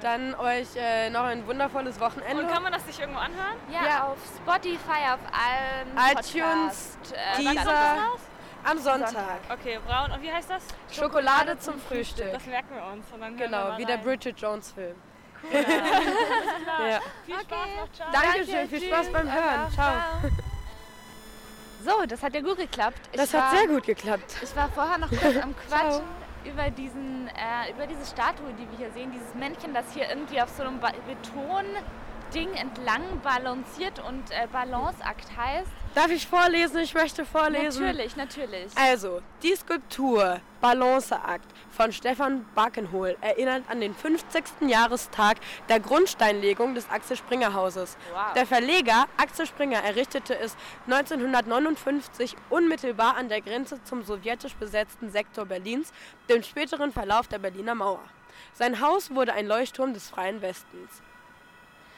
Dann 0.01 0.33
euch 0.35 0.67
äh, 0.77 1.09
noch 1.09 1.23
ein 1.25 1.45
wundervolles 1.45 1.99
Wochenende. 1.99 2.43
Und 2.43 2.49
kann 2.51 2.63
man 2.63 2.71
das 2.71 2.85
sich 2.85 2.99
irgendwo 2.99 3.19
anhören? 3.19 3.57
Ja, 3.69 3.85
Ja. 3.85 4.03
auf 4.07 4.17
Spotify, 4.37 5.11
auf 5.13 5.19
allen 5.33 6.17
iTunes, 6.17 6.97
äh, 7.13 7.37
Deezer. 7.41 7.95
Am 8.63 8.77
Sonntag. 8.77 9.39
Okay, 9.49 9.79
braun. 9.85 10.11
Und 10.11 10.21
wie 10.21 10.31
heißt 10.31 10.49
das? 10.49 10.63
Schokolade 10.91 11.57
zum 11.59 11.79
Frühstück. 11.79 12.31
Das 12.33 12.45
merken 12.45 12.75
wir 12.75 12.83
uns. 12.93 13.05
Und 13.11 13.21
dann 13.21 13.29
hören 13.29 13.39
wir 13.39 13.45
Genau, 13.47 13.63
mal 13.69 13.77
wie 13.77 13.85
der 13.85 13.95
rein. 13.97 14.03
Bridget 14.03 14.39
Jones 14.39 14.71
Film. 14.71 14.95
Cool. 15.43 15.49
Ja. 16.89 16.99
Viel 17.25 17.35
Spaß 17.41 17.67
noch. 17.77 17.91
Ciao. 17.93 18.07
Dankeschön, 18.11 18.69
viel 18.69 18.81
Spaß 18.89 19.01
tschüss, 19.05 19.13
beim 19.13 19.31
Hören. 19.31 19.43
Anna, 19.43 19.69
Ciao. 19.71 19.93
So, 21.85 22.05
das 22.05 22.21
hat 22.23 22.33
ja 22.35 22.41
gut 22.41 22.57
geklappt. 22.57 22.99
Ich 23.11 23.17
Das 23.19 23.33
war, 23.33 23.49
hat 23.51 23.57
sehr 23.57 23.67
gut 23.67 23.83
geklappt. 23.85 24.35
Ich 24.41 24.55
war 24.55 24.69
vorher 24.69 24.97
noch 24.97 25.09
kurz 25.09 25.37
am 25.41 25.55
Quatschen 25.55 26.03
über, 26.45 26.69
diesen, 26.69 27.27
äh, 27.27 27.71
über 27.71 27.87
diese 27.87 28.05
Statue, 28.05 28.53
die 28.53 28.69
wir 28.71 28.77
hier 28.77 28.91
sehen. 28.91 29.11
Dieses 29.11 29.33
Männchen, 29.35 29.73
das 29.73 29.93
hier 29.93 30.09
irgendwie 30.09 30.41
auf 30.41 30.49
so 30.49 30.63
einem 30.63 30.79
ba 30.79 30.91
Betonding 32.29 32.53
entlang 32.53 33.01
balanciert 33.23 33.99
und 34.07 34.29
äh, 34.29 34.47
Balanceakt 34.51 35.35
heißt. 35.35 35.71
Darf 35.95 36.11
ich 36.11 36.27
vorlesen? 36.27 36.77
Ich 36.79 36.93
möchte 36.93 37.25
vorlesen. 37.25 37.83
Natürlich, 37.83 38.15
natürlich. 38.15 38.71
Also, 38.75 39.21
die 39.41 39.55
Skulptur 39.55 40.39
Balanceakt 40.61 41.45
von 41.71 41.91
Stefan 41.91 42.45
Bakenhol 42.53 43.17
erinnert 43.21 43.63
an 43.67 43.81
den 43.81 43.95
50. 43.95 44.43
Jahrestag 44.67 45.37
der 45.69 45.79
Grundsteinlegung 45.79 46.75
des 46.75 46.87
Axel 46.91 47.17
Springer 47.17 47.53
Hauses. 47.53 47.97
Wow. 48.11 48.33
Der 48.35 48.45
Verleger 48.45 49.07
Axel 49.17 49.47
Springer 49.47 49.83
errichtete 49.83 50.37
es 50.37 50.55
1959 50.85 52.35
unmittelbar 52.51 53.15
an 53.17 53.29
der 53.29 53.41
Grenze 53.41 53.83
zum 53.83 54.03
sowjetisch 54.03 54.55
besetzten 54.55 55.09
Sektor 55.09 55.45
Berlins, 55.45 55.91
dem 56.29 56.43
späteren 56.43 56.91
Verlauf 56.91 57.27
der 57.27 57.39
Berliner 57.39 57.73
Mauer. 57.73 58.03
Sein 58.53 58.81
Haus 58.81 59.15
wurde 59.15 59.33
ein 59.33 59.47
Leuchtturm 59.47 59.93
des 59.93 60.09
freien 60.09 60.41
Westens. 60.41 61.01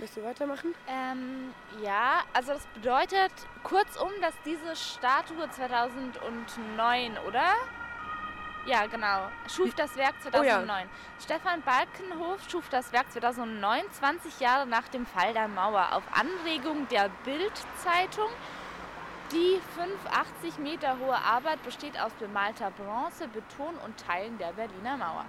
Möchtest 0.01 0.17
du 0.17 0.27
weitermachen? 0.27 0.73
Ähm, 0.87 1.53
ja, 1.83 2.23
also 2.33 2.53
das 2.53 2.65
bedeutet 2.73 3.31
kurzum, 3.61 4.09
dass 4.19 4.33
diese 4.43 4.75
Statue 4.75 5.47
2009, 5.51 7.19
oder? 7.27 7.53
Ja, 8.65 8.87
genau. 8.87 9.29
Schuf 9.47 9.75
das 9.75 9.95
Werk 9.97 10.15
Oh 10.25 10.41
ja. 10.41 10.55
2009. 10.55 10.89
Stefan 11.19 11.61
Balkenhof 11.61 12.39
schuf 12.49 12.67
das 12.69 12.91
Werk 12.91 13.11
2009, 13.11 13.83
20 13.91 14.39
Jahre 14.39 14.65
nach 14.65 14.87
dem 14.87 15.05
Fall 15.05 15.33
der 15.33 15.47
Mauer, 15.47 15.89
auf 15.91 16.03
Anregung 16.11 16.87
der 16.87 17.09
Bild-Zeitung. 17.23 18.29
Die 19.31 19.61
580 19.75 20.57
Meter 20.57 20.97
hohe 20.97 21.15
Arbeit 21.15 21.61
besteht 21.61 21.99
aus 21.99 22.11
bemalter 22.13 22.71
Bronze, 22.71 23.27
Beton 23.27 23.75
und 23.85 23.97
Teilen 23.97 24.39
der 24.39 24.51
Berliner 24.53 24.97
Mauer. 24.97 25.25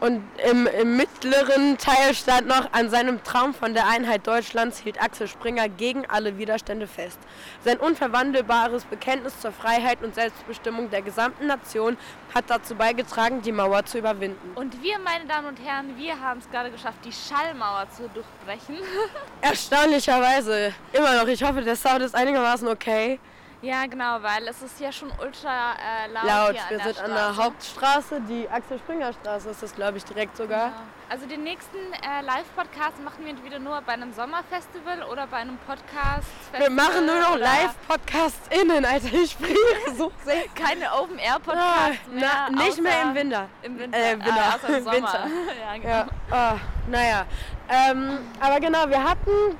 Und 0.00 0.22
im, 0.48 0.66
im 0.66 0.96
mittleren 0.96 1.76
Teil 1.76 2.14
stand 2.14 2.46
noch, 2.46 2.72
an 2.72 2.88
seinem 2.88 3.22
Traum 3.24 3.52
von 3.52 3.74
der 3.74 3.88
Einheit 3.88 4.26
Deutschlands 4.26 4.78
hielt 4.78 5.02
Axel 5.02 5.26
Springer 5.26 5.68
gegen 5.68 6.06
alle 6.06 6.38
Widerstände 6.38 6.86
fest. 6.86 7.18
Sein 7.64 7.78
unverwandelbares 7.78 8.84
Bekenntnis 8.84 9.40
zur 9.40 9.50
Freiheit 9.50 10.02
und 10.02 10.14
Selbstbestimmung 10.14 10.90
der 10.90 11.02
gesamten 11.02 11.48
Nation 11.48 11.96
hat 12.32 12.44
dazu 12.48 12.76
beigetragen, 12.76 13.42
die 13.42 13.50
Mauer 13.50 13.84
zu 13.86 13.98
überwinden. 13.98 14.52
Und 14.54 14.80
wir, 14.82 14.98
meine 15.00 15.26
Damen 15.26 15.48
und 15.48 15.58
Herren, 15.58 15.96
wir 15.96 16.20
haben 16.20 16.38
es 16.38 16.48
gerade 16.48 16.70
geschafft, 16.70 16.98
die 17.04 17.12
Schallmauer 17.12 17.88
zu 17.90 18.08
durchbrechen. 18.08 18.76
Erstaunlicherweise 19.40 20.72
immer 20.92 21.16
noch. 21.16 21.26
Ich 21.26 21.42
hoffe, 21.42 21.62
der 21.62 21.74
Sound 21.74 22.02
ist 22.02 22.14
einigermaßen 22.14 22.68
okay. 22.68 23.18
Ja, 23.60 23.86
genau, 23.86 24.22
weil 24.22 24.46
es 24.46 24.62
ist 24.62 24.78
ja 24.78 24.92
schon 24.92 25.10
ultra 25.20 25.72
äh, 25.72 26.12
laut, 26.12 26.24
Laut. 26.24 26.52
hier 26.52 26.62
an 26.62 26.70
Wir 26.70 26.76
der 26.78 26.94
sind 26.94 27.04
an 27.04 27.10
der 27.10 27.16
Straße. 27.18 27.42
Hauptstraße, 27.42 28.20
die 28.28 28.48
Axel 28.48 28.78
Springer 28.78 29.12
Straße 29.12 29.50
ist 29.50 29.62
das, 29.64 29.74
glaube 29.74 29.98
ich, 29.98 30.04
direkt 30.04 30.36
sogar. 30.36 30.66
Ja. 30.68 30.72
Also 31.08 31.26
den 31.26 31.42
nächsten 31.42 31.76
äh, 31.76 32.20
Live-Podcast 32.22 33.02
machen 33.02 33.24
wir 33.24 33.30
entweder 33.30 33.58
nur 33.58 33.80
bei 33.82 33.94
einem 33.94 34.12
Sommerfestival 34.12 35.02
oder 35.10 35.26
bei 35.26 35.38
einem 35.38 35.58
Podcast. 35.66 36.28
Wir 36.56 36.70
machen 36.70 37.04
nur 37.04 37.18
noch 37.18 37.36
Live-Podcasts 37.36 38.48
innen, 38.62 38.84
Alter. 38.84 39.12
Ich 39.12 39.34
friere 39.34 39.56
so 39.96 40.12
sehr. 40.24 40.44
Keine 40.54 40.92
Ah, 40.92 41.00
Open-Air-Podcasts 41.00 42.06
mehr. 42.12 42.30
na, 42.50 42.62
nicht 42.64 42.80
mehr 42.80 43.02
im 43.02 43.14
Winter. 43.16 43.48
Im 43.62 43.76
Winter. 43.76 43.98
Äh, 43.98 44.12
Winter. 44.12 44.34
Ah, 44.36 44.54
außer 44.54 44.78
im 44.78 44.84
Sommer. 44.84 44.94
Winter. 44.96 45.26
ja, 45.60 45.74
genau. 45.74 45.88
Ja, 45.88 46.06
ah, 46.30 46.56
naja. 46.86 47.26
Ähm, 47.68 48.18
aber 48.38 48.60
genau, 48.60 48.88
wir 48.88 49.02
hatten 49.02 49.58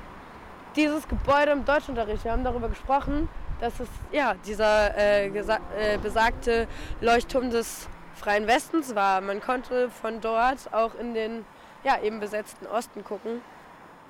dieses 0.77 1.05
Gebäude 1.05 1.51
im 1.51 1.65
Deutschunterricht. 1.65 2.23
Wir 2.23 2.31
haben 2.31 2.43
darüber 2.45 2.69
gesprochen, 2.69 3.27
dass 3.59 3.79
es 3.79 3.89
ja 4.11 4.35
dieser 4.45 4.95
äh, 4.97 5.27
äh, 5.27 5.97
besagte 6.01 6.67
Leuchtturm 7.01 7.49
des 7.49 7.87
Freien 8.15 8.47
Westens 8.47 8.95
war. 8.95 9.21
Man 9.21 9.41
konnte 9.41 9.89
von 9.89 10.21
dort 10.21 10.73
auch 10.73 10.95
in 10.95 11.13
den 11.13 11.45
ja, 11.83 11.99
eben 12.01 12.19
besetzten 12.19 12.67
Osten 12.67 13.03
gucken. 13.03 13.41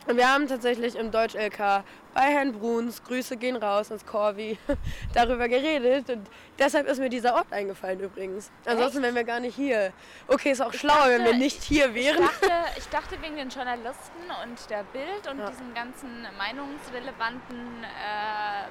Und 0.07 0.17
wir 0.17 0.27
haben 0.33 0.47
tatsächlich 0.47 0.95
im 0.95 1.12
Deutsch-LK 1.12 1.83
bei 2.15 2.21
Herrn 2.21 2.53
Bruns, 2.53 3.03
Grüße 3.03 3.38
gehen 3.38 3.55
raus 3.57 3.91
ins 3.91 4.05
Corvi, 4.05 4.57
darüber 5.13 5.47
geredet. 5.47 6.09
Und 6.09 6.27
deshalb 6.57 6.88
ist 6.88 6.99
mir 6.99 7.09
dieser 7.09 7.35
Ort 7.35 7.51
eingefallen 7.51 7.99
übrigens. 7.99 8.49
Ansonsten 8.65 9.03
wären 9.03 9.13
wir 9.13 9.23
gar 9.25 9.39
nicht 9.39 9.55
hier. 9.55 9.91
Okay, 10.27 10.51
ist 10.51 10.62
auch 10.62 10.73
schlauer, 10.73 11.09
wenn 11.09 11.19
wir 11.19 11.25
dachte, 11.33 11.38
nicht 11.38 11.62
hier 11.62 11.89
Ich 11.89 11.93
wären. 11.95 12.21
dachte, 12.23 12.51
ich 12.77 12.88
dachte 12.89 13.21
wegen 13.21 13.35
den 13.35 13.49
Journalisten 13.49 14.23
und 14.43 14.69
der 14.71 14.83
Bild 14.93 15.27
und 15.29 15.38
Ja. 15.39 15.49
diesen 15.49 15.73
ganzen 15.75 16.25
meinungsrelevanten 16.38 17.83
äh, 17.83 18.67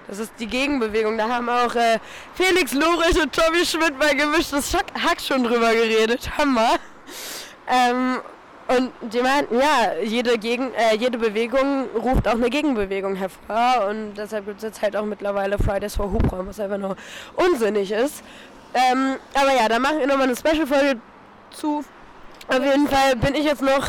Das 0.09 0.19
ist 0.19 0.33
die 0.39 0.47
Gegenbewegung. 0.47 1.17
Da 1.17 1.29
haben 1.29 1.49
auch 1.49 1.75
äh, 1.75 1.99
Felix 2.35 2.73
Lorich 2.73 3.21
und 3.21 3.33
Tommy 3.33 3.65
Schmidt 3.65 3.99
bei 3.99 4.15
gemischtes 4.15 4.75
Hack 4.75 5.21
schon 5.21 5.45
drüber 5.45 5.73
geredet. 5.73 6.31
Hammer. 6.37 6.77
Ähm, 7.67 8.19
und 8.67 8.93
die 9.13 9.21
meinten, 9.21 9.59
ja, 9.59 9.93
jede, 10.03 10.39
Gegen 10.39 10.73
äh, 10.75 10.97
jede 10.97 11.19
Bewegung 11.19 11.87
ruft 11.95 12.27
auch 12.27 12.35
eine 12.35 12.49
Gegenbewegung 12.49 13.15
hervor. 13.15 13.89
Und 13.89 14.15
deshalb 14.15 14.47
gibt 14.47 14.59
es 14.59 14.63
jetzt 14.65 14.83
halt 14.83 14.97
auch 14.97 15.05
mittlerweile 15.05 15.59
Fridays 15.59 15.97
for 15.97 16.11
Hubraum, 16.11 16.47
was 16.47 16.61
einfach 16.61 16.79
nur 16.79 16.97
unsinnig 17.37 17.91
ist. 17.93 18.23
Ähm, 18.75 19.17
aber 19.35 19.55
ja, 19.55 19.69
da 19.69 19.79
machen 19.79 19.99
wir 19.99 20.07
nochmal 20.07 20.27
eine 20.27 20.37
Special-Folge 20.37 20.99
zu. 21.51 21.85
Auf 22.49 22.65
jeden 22.65 22.89
Fall 22.89 23.17
bin 23.17 23.35
ich 23.35 23.45
jetzt 23.45 23.63
noch 23.63 23.87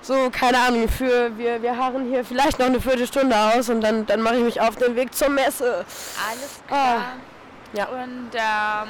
so, 0.00 0.30
keine 0.30 0.58
Ahnung, 0.58 0.88
für 0.88 1.36
wir, 1.36 1.60
wir 1.62 1.76
harren 1.76 2.08
hier 2.08 2.24
vielleicht 2.24 2.58
noch 2.58 2.66
eine 2.66 2.80
Viertelstunde 2.80 3.36
aus 3.36 3.68
und 3.68 3.80
dann, 3.80 4.06
dann 4.06 4.22
mache 4.22 4.36
ich 4.36 4.42
mich 4.44 4.60
auf 4.60 4.76
den 4.76 4.94
Weg 4.96 5.14
zur 5.14 5.28
Messe. 5.28 5.84
Alles 6.30 6.60
klar. 6.66 7.02
Ja. 7.74 7.86
Und 7.88 8.30
ähm, 8.34 8.88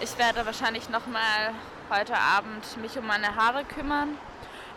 ich 0.00 0.16
werde 0.18 0.44
wahrscheinlich 0.44 0.88
nochmal 0.88 1.52
heute 1.90 2.14
Abend 2.16 2.64
mich 2.80 2.98
um 2.98 3.06
meine 3.06 3.34
Haare 3.36 3.64
kümmern. 3.64 4.16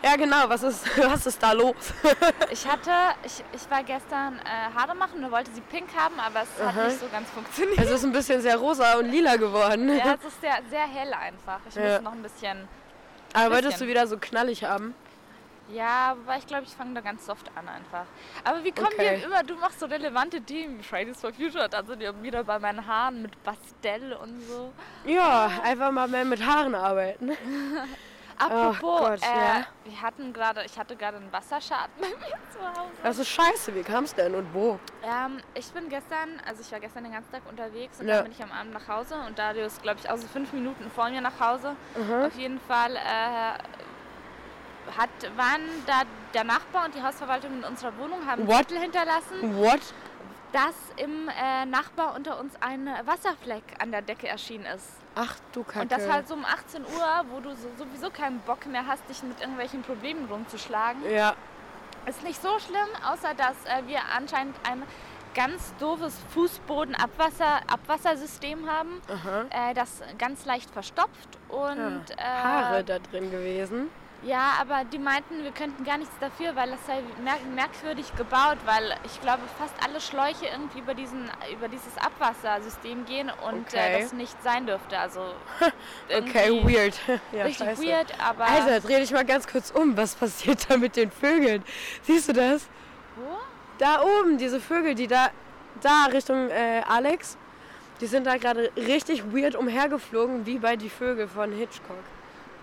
Ja, 0.02 0.16
genau, 0.16 0.48
was 0.48 0.62
ist, 0.62 0.84
was 1.10 1.26
ist 1.26 1.42
da 1.42 1.52
los? 1.52 1.74
Ich 2.50 2.68
hatte, 2.68 2.90
ich, 3.24 3.42
ich 3.54 3.70
war 3.70 3.82
gestern 3.82 4.38
äh, 4.44 4.78
Haare 4.78 4.94
machen 4.94 5.24
und 5.24 5.30
wollte 5.32 5.50
sie 5.54 5.62
pink 5.62 5.88
haben, 5.96 6.20
aber 6.20 6.42
es 6.42 6.62
hat 6.64 6.76
Aha. 6.76 6.86
nicht 6.88 7.00
so 7.00 7.06
ganz 7.10 7.28
funktioniert. 7.30 7.78
es 7.78 7.90
ist 7.90 8.04
ein 8.04 8.12
bisschen 8.12 8.40
sehr 8.42 8.56
rosa 8.58 8.94
und 8.98 9.06
lila 9.10 9.36
geworden. 9.36 9.88
ja, 9.88 10.14
es 10.20 10.28
ist 10.28 10.40
sehr, 10.40 10.58
sehr 10.70 10.86
hell 10.86 11.12
einfach. 11.14 11.58
Ich 11.68 11.74
Ja. 11.74 11.94
muss 11.94 12.02
noch 12.02 12.12
ein 12.12 12.22
bisschen. 12.22 12.68
Aber 13.32 13.46
wolltest 13.54 13.72
bisschen. 13.72 13.86
du 13.86 13.90
wieder 13.90 14.06
so 14.06 14.18
knallig 14.18 14.62
haben? 14.64 14.94
Ja, 15.68 16.14
wobei 16.18 16.38
ich 16.38 16.46
glaube, 16.46 16.64
ich 16.64 16.74
fange 16.74 16.94
da 16.94 17.00
ganz 17.00 17.24
soft 17.24 17.50
an 17.56 17.66
einfach. 17.68 18.04
Aber 18.44 18.62
wie 18.62 18.70
kommen 18.72 18.88
Okay. 18.94 19.18
wir 19.18 19.24
immer? 19.24 19.42
Du 19.42 19.56
machst 19.56 19.80
so 19.80 19.86
relevante 19.86 20.40
Themen. 20.40 20.82
Fridays 20.82 21.20
for 21.20 21.32
Future, 21.32 21.68
dann 21.68 21.86
sind 21.86 22.00
wir 22.00 22.22
wieder 22.22 22.44
bei 22.44 22.58
meinen 22.58 22.86
Haaren 22.86 23.22
mit 23.22 23.42
Pastell 23.42 24.12
und 24.12 24.40
so. 24.42 24.72
Ja, 25.06 25.50
einfach 25.62 25.90
mal 25.90 26.06
mehr 26.08 26.24
mit 26.24 26.44
Haaren 26.44 26.74
arbeiten. 26.74 27.32
Apropos, 28.38 29.00
Gott, 29.00 29.22
äh, 29.22 29.26
ja. 29.36 29.66
wir 29.84 30.02
hatten 30.02 30.32
gerade, 30.32 30.64
ich 30.64 30.76
hatte 30.76 30.96
gerade 30.96 31.18
einen 31.18 31.32
Wasserschaden 31.32 31.92
bei 32.00 32.08
mir 32.08 32.36
zu 32.50 32.58
Hause. 32.60 32.90
Das 33.04 33.18
ist 33.18 33.28
scheiße, 33.28 33.74
wie 33.76 33.82
kam 33.82 34.04
es 34.04 34.14
denn 34.14 34.34
und 34.34 34.52
wo? 34.52 34.78
Ähm, 35.04 35.38
ich 35.54 35.70
bin 35.70 35.88
gestern, 35.88 36.40
also 36.46 36.60
ich 36.60 36.72
war 36.72 36.80
gestern 36.80 37.04
den 37.04 37.12
ganzen 37.12 37.30
Tag 37.30 37.42
unterwegs 37.48 38.00
und 38.00 38.08
Ja. 38.08 38.16
dann 38.16 38.24
bin 38.24 38.32
ich 38.32 38.42
am 38.42 38.50
Abend 38.50 38.72
nach 38.74 38.88
Hause 38.88 39.14
und 39.26 39.38
Darius, 39.38 39.80
glaube 39.80 40.00
ich, 40.02 40.10
auch 40.10 40.16
so 40.16 40.26
fünf 40.26 40.52
Minuten 40.52 40.90
vor 40.90 41.08
mir 41.10 41.20
nach 41.20 41.38
Hause. 41.38 41.76
Mhm. 41.96 42.24
Auf 42.24 42.34
jeden 42.34 42.60
Fall 42.60 42.96
äh, 42.96 43.54
hat, 44.96 45.08
waren 45.36 45.62
da 45.86 46.02
der 46.32 46.44
Nachbar 46.44 46.86
und 46.86 46.94
die 46.94 47.02
Hausverwaltung 47.02 47.52
in 47.58 47.64
unserer 47.64 47.96
Wohnung 47.98 48.26
haben 48.26 48.46
What? 48.46 48.68
Zettel 48.68 48.78
hinterlassen, 48.80 49.56
What? 49.56 49.80
dass 50.52 50.74
im 50.96 51.28
äh, 51.28 51.66
Nachbar 51.66 52.14
unter 52.14 52.38
uns 52.38 52.54
ein 52.60 52.88
Wasserfleck 53.04 53.62
an 53.80 53.90
der 53.90 54.02
Decke 54.02 54.28
erschienen 54.28 54.66
ist. 54.66 54.88
Ach 55.16 55.36
du 55.52 55.62
Kacke. 55.64 55.80
Und 55.80 55.92
das 55.92 56.08
halt 56.08 56.28
so 56.28 56.34
um 56.34 56.44
18 56.44 56.82
Uhr, 56.82 57.24
wo 57.30 57.40
du 57.40 57.50
so, 57.54 57.68
sowieso 57.76 58.10
keinen 58.10 58.40
Bock 58.40 58.66
mehr 58.66 58.86
hast, 58.86 59.08
dich 59.08 59.22
mit 59.22 59.40
irgendwelchen 59.40 59.82
Problemen 59.82 60.26
rumzuschlagen. 60.26 61.02
Ja, 61.10 61.34
Ist 62.06 62.22
nicht 62.22 62.40
so 62.40 62.58
schlimm, 62.58 62.88
außer 63.04 63.34
dass 63.34 63.56
äh, 63.66 63.86
wir 63.86 64.00
anscheinend 64.16 64.56
ein 64.68 64.82
ganz 65.34 65.74
doofes 65.80 66.14
Fußboden-Abwasser 66.32 67.62
Abwassersystem 67.66 68.70
haben, 68.70 69.00
äh, 69.50 69.74
das 69.74 70.02
ganz 70.18 70.44
leicht 70.44 70.70
verstopft 70.70 71.28
und 71.48 72.04
äh, 72.16 72.22
Haare 72.22 72.84
da 72.84 72.98
drin 73.00 73.30
gewesen. 73.30 73.88
Ja, 74.24 74.54
aber 74.60 74.84
die 74.84 74.98
meinten, 74.98 75.42
wir 75.44 75.52
könnten 75.52 75.84
gar 75.84 75.98
nichts 75.98 76.14
dafür, 76.20 76.54
weil 76.56 76.70
das 76.70 76.84
sei 76.86 77.00
merk 77.22 77.44
merkwürdig 77.54 78.06
gebaut, 78.16 78.58
weil 78.64 78.96
ich 79.04 79.20
glaube, 79.20 79.42
fast 79.58 79.74
alle 79.86 80.00
Schläuche 80.00 80.46
irgendwie 80.46 80.78
über 80.80 80.94
diesen 80.94 81.30
über 81.52 81.68
dieses 81.68 81.96
Abwassersystem 81.98 83.04
gehen 83.06 83.30
und 83.46 83.66
Okay. 83.68 83.96
äh, 83.96 84.00
das 84.02 84.12
nicht 84.12 84.36
sein 84.42 84.66
dürfte. 84.66 84.98
Also 84.98 85.20
Okay, 86.08 86.62
weird. 86.64 86.98
ja, 87.32 87.44
richtig 87.44 87.66
scheiße. 87.66 87.82
weird, 87.82 88.12
aber 88.20 88.44
Alter, 88.44 88.80
dreh 88.80 89.00
dich 89.00 89.10
mal 89.12 89.24
ganz 89.24 89.46
kurz 89.46 89.70
um. 89.70 89.96
Was 89.96 90.14
passiert 90.14 90.68
da 90.70 90.76
mit 90.76 90.96
den 90.96 91.10
Vögeln? 91.10 91.62
Siehst 92.02 92.28
du 92.28 92.32
das? 92.32 92.66
Wo? 93.16 93.38
Da 93.78 94.02
oben, 94.02 94.38
diese 94.38 94.60
Vögel, 94.60 94.94
die 94.94 95.06
da, 95.06 95.30
da 95.80 96.06
Richtung 96.12 96.48
äh, 96.50 96.82
Alex, 96.88 97.36
die 98.00 98.06
sind 98.06 98.26
da 98.26 98.36
gerade 98.36 98.70
richtig 98.76 99.24
weird 99.34 99.54
umhergeflogen, 99.56 100.46
wie 100.46 100.58
bei 100.58 100.76
die 100.76 100.88
Vögel 100.90 101.28
von 101.28 101.52
Hitchcock. 101.52 101.96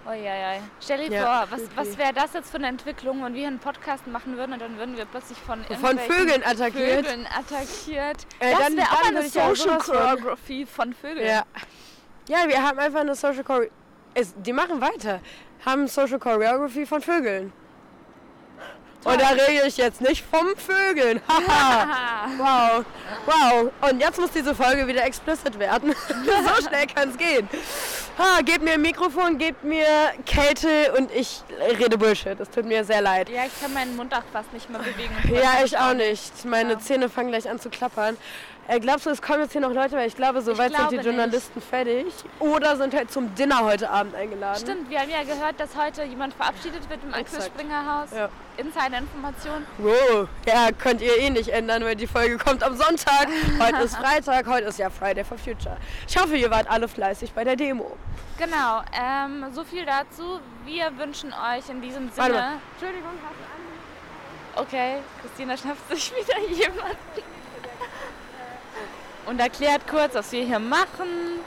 Uiuiui. 0.06 0.62
Stell 0.80 1.10
dir 1.10 1.16
Ja, 1.18 1.46
vor, 1.46 1.58
was, 1.58 1.62
was 1.76 1.98
wäre 1.98 2.14
das 2.14 2.34
jetzt 2.34 2.50
für 2.50 2.58
eine 2.58 2.68
Entwicklung, 2.68 3.24
wenn 3.24 3.34
wir 3.34 3.48
einen 3.48 3.60
Podcast 3.60 4.08
machen 4.08 4.36
würden 4.38 4.54
und 4.54 4.62
dann 4.62 4.78
würden 4.78 4.98
wir 4.98 5.06
plötzlich 5.06 5.38
von, 5.38 5.64
Von 5.64 6.00
Vögeln 6.00 6.44
attackiert. 6.44 7.06
Vögeln 7.06 7.28
attackiert. 7.28 8.18
Äh, 8.40 8.52
das 8.52 8.60
dann- 8.60 8.78
wäre 8.78 8.92
auch 8.92 9.06
eine 9.06 9.22
ja 9.22 9.56
Social 9.56 9.78
Choreography 9.78 10.66
von 10.66 10.94
Vögeln. 10.94 11.28
Ja. 11.28 11.44
Ja, 12.28 12.48
wir 12.48 12.62
haben 12.62 12.80
einfach 12.80 13.02
eine 13.02 13.16
Social 13.16 13.44
Chore 13.44 13.70
es, 14.14 14.34
Die 14.38 14.54
machen 14.54 14.82
weiter. 14.82 15.22
Haben 15.66 15.88
Social 15.88 16.20
Choreography 16.20 16.86
von 16.86 17.02
Vögeln. 17.02 17.54
Und 19.04 19.20
da 19.20 19.30
rede 19.30 19.66
ich 19.68 19.78
jetzt 19.78 20.00
nicht 20.02 20.24
vom 20.26 20.56
Vögeln. 20.56 21.22
Wow. 22.38 22.86
Wow. 23.26 23.72
Und 23.90 24.00
jetzt 24.00 24.20
muss 24.20 24.32
diese 24.32 24.54
Folge 24.54 24.88
wieder 24.88 25.04
explicit 25.04 25.58
werden. 25.58 25.94
so 26.08 26.68
schnell 26.68 26.86
kann 26.88 27.10
es 27.10 27.18
gehen. 27.18 27.50
Ha, 28.22 28.42
gebt 28.44 28.62
mir 28.64 28.74
ein 28.74 28.82
Mikrofon, 28.84 29.40
gebt 29.40 29.64
mir 29.64 29.86
Kälte 30.28 30.94
und 30.96 31.12
ich 31.12 31.42
rede 31.80 31.98
Bullshit. 31.98 32.40
Es 32.40 32.52
tut 32.52 32.66
mir 32.66 32.84
sehr 32.84 33.02
leid. 33.02 33.30
Ja, 33.30 33.46
ich 33.48 33.60
kann 33.60 33.74
meinen 33.74 33.96
Mund 33.96 34.14
auch 34.14 34.22
fast 34.32 34.54
nicht 34.54 34.70
mehr 34.70 34.80
bewegen. 34.80 35.10
Ja, 35.34 35.64
ich 35.66 35.76
auch 35.76 35.96
nicht. 35.96 36.46
Meine 36.46 36.74
Ja. 36.74 36.80
Zähne 36.80 37.10
fangen 37.10 37.30
gleich 37.30 37.50
an 37.50 37.60
zu 37.60 37.70
klappern. 37.72 38.18
Äh, 38.72 38.80
glaubst 38.80 39.06
du, 39.06 39.10
es 39.10 39.22
kommen 39.22 39.42
jetzt 39.42 39.52
hier 39.52 39.60
noch 39.60 39.74
Leute? 39.74 39.98
Weil 39.98 40.08
ich 40.08 40.16
glaube, 40.16 40.42
soweit 40.42 40.70
sind 40.70 40.78
glaube 40.78 40.92
die 40.92 40.96
nicht. 40.96 41.06
Journalisten 41.06 41.62
fertig. 41.62 42.06
Oder 42.40 42.78
sind 42.78 42.94
halt 42.94 43.12
zum 43.12 43.36
Dinner 43.36 43.66
heute 43.66 43.90
Abend 43.90 44.16
eingeladen. 44.16 44.62
Stimmt, 44.62 44.90
wir 44.90 45.02
haben 45.02 45.10
ja 45.10 45.24
gehört, 45.24 45.60
dass 45.60 45.76
heute 45.76 46.06
jemand 46.06 46.34
verabschiedet 46.34 46.90
wird 46.90 47.04
im 47.04 47.14
Exakt. 47.14 47.48
Axel-Springer-Haus. 47.48 48.12
Ja. 48.16 48.30
Insider-Information. 48.56 49.66
Wow. 49.78 50.30
Ja, 50.48 50.70
könnt 50.72 51.02
ihr 51.02 51.18
eh 51.18 51.30
nicht 51.30 51.50
ändern, 51.50 51.84
weil 51.84 51.98
die 51.98 52.08
Folge 52.08 52.38
kommt 52.38 52.64
am 52.64 52.78
Sonntag. 52.78 53.28
Heute 53.60 53.84
ist 53.84 53.98
Freitag, 53.98 54.48
heute 54.48 54.68
ist 54.68 54.80
ja 54.80 54.90
Friday 54.90 55.26
for 55.26 55.38
Future. 55.38 55.76
Ich 56.08 56.18
hoffe, 56.18 56.38
ihr 56.38 56.50
wart 56.50 56.70
alle 56.70 56.88
fleißig 56.88 57.34
bei 57.34 57.44
der 57.44 57.58
Demo. 57.58 57.98
Genau, 58.38 58.84
ähm, 58.98 59.48
so 59.52 59.66
viel 59.66 59.86
dazu. 59.86 60.40
Wir 60.64 60.98
wünschen 60.98 61.34
euch 61.34 61.70
in 61.70 61.82
diesem 61.82 62.10
Warte 62.16 62.32
Sinne... 62.32 62.34
mal. 62.34 62.54
Entschuldigung, 62.74 63.12
hast 63.22 63.36
du 64.56 64.62
Okay, 64.62 64.98
Christina 65.22 65.58
schnappt 65.58 65.90
sich 65.90 66.12
wieder 66.16 66.40
jemand. 66.50 66.96
Und 69.26 69.40
erklärt 69.40 69.88
kurz, 69.88 70.16
was 70.16 70.32
wir 70.32 70.44
hier 70.46 70.60
machen. 70.60 71.40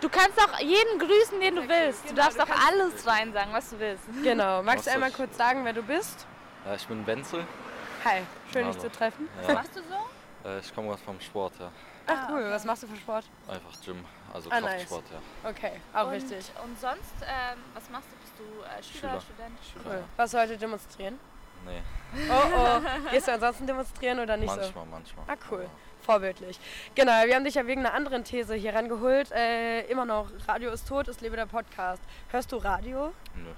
Du 0.00 0.08
kannst 0.08 0.38
auch 0.40 0.58
jeden 0.60 0.98
grüßen, 0.98 1.40
den 1.40 1.56
du 1.56 1.68
willst. 1.68 2.08
Du 2.08 2.14
darfst 2.14 2.40
auch 2.40 2.48
alles 2.48 3.04
rein 3.06 3.32
sagen, 3.32 3.50
was 3.52 3.70
du 3.70 3.78
willst. 3.80 4.04
Genau. 4.22 4.62
Magst 4.62 4.86
du 4.86 4.92
einmal 4.92 5.10
ich- 5.10 5.16
kurz 5.16 5.36
sagen, 5.36 5.64
wer 5.64 5.72
du 5.72 5.82
bist? 5.82 6.26
Ja, 6.64 6.74
ich 6.74 6.86
bin 6.86 7.04
Wenzel. 7.06 7.44
Hi, 8.04 8.22
schön 8.52 8.66
dich 8.68 8.78
zu 8.78 8.90
treffen. 8.90 9.28
Was 9.42 9.54
machst 9.54 9.76
du 9.76 9.80
so? 9.80 10.48
äh, 10.48 10.60
ich 10.60 10.72
komme 10.74 10.88
gerade 10.88 11.02
vom 11.02 11.20
Sport, 11.20 11.54
ja. 11.58 11.70
Ach 12.06 12.28
cool, 12.30 12.48
was 12.50 12.64
machst 12.64 12.84
du 12.84 12.86
für 12.86 12.96
Sport? 12.96 13.24
Einfach 13.48 13.80
Gym, 13.84 14.04
also 14.32 14.50
Ah, 14.50 14.60
nice. 14.60 14.70
Kraftsport, 14.88 15.04
ja. 15.12 15.50
Okay, 15.50 15.72
auch 15.92 16.04
und, 16.06 16.12
richtig. 16.12 16.44
Und 16.64 16.80
sonst, 16.80 17.12
ähm, 17.22 17.58
was 17.74 17.90
machst 17.90 18.06
du? 18.12 18.16
Bist 18.16 18.32
du 18.38 18.62
äh, 18.62 18.82
Schüler, 18.82 19.20
Schüler. 19.20 19.20
Student? 19.20 19.58
Cool. 19.84 20.04
Was 20.16 20.30
du 20.30 20.38
heute 20.38 20.56
demonstrieren? 20.56 21.18
Nee, 21.66 21.82
Oh 22.30 22.42
oh. 22.56 23.10
Gehst 23.10 23.28
du 23.28 23.32
ansonsten 23.32 23.66
demonstrieren 23.66 24.18
oder 24.20 24.36
nicht 24.36 24.50
so? 24.50 24.56
manchmal, 24.56 24.86
manchmal. 24.86 25.24
Ah, 25.28 25.36
cool. 25.50 25.60
Aber 25.64 25.70
Vorbildlich. 26.04 26.58
Genau, 26.94 27.12
wir 27.26 27.34
haben 27.34 27.44
dich 27.44 27.56
ja 27.56 27.66
wegen 27.66 27.84
einer 27.84 27.92
anderen 27.94 28.24
These 28.24 28.54
hier 28.54 28.74
rangeholt. 28.74 29.30
Äh, 29.32 29.82
immer 29.90 30.06
noch, 30.06 30.26
Radio 30.46 30.70
ist 30.70 30.88
tot, 30.88 31.06
es 31.08 31.20
lebe 31.20 31.36
der 31.36 31.44
Podcast. 31.46 32.00
Hörst 32.30 32.50
du 32.52 32.56
Radio? 32.56 33.12
Nö. 33.34 33.50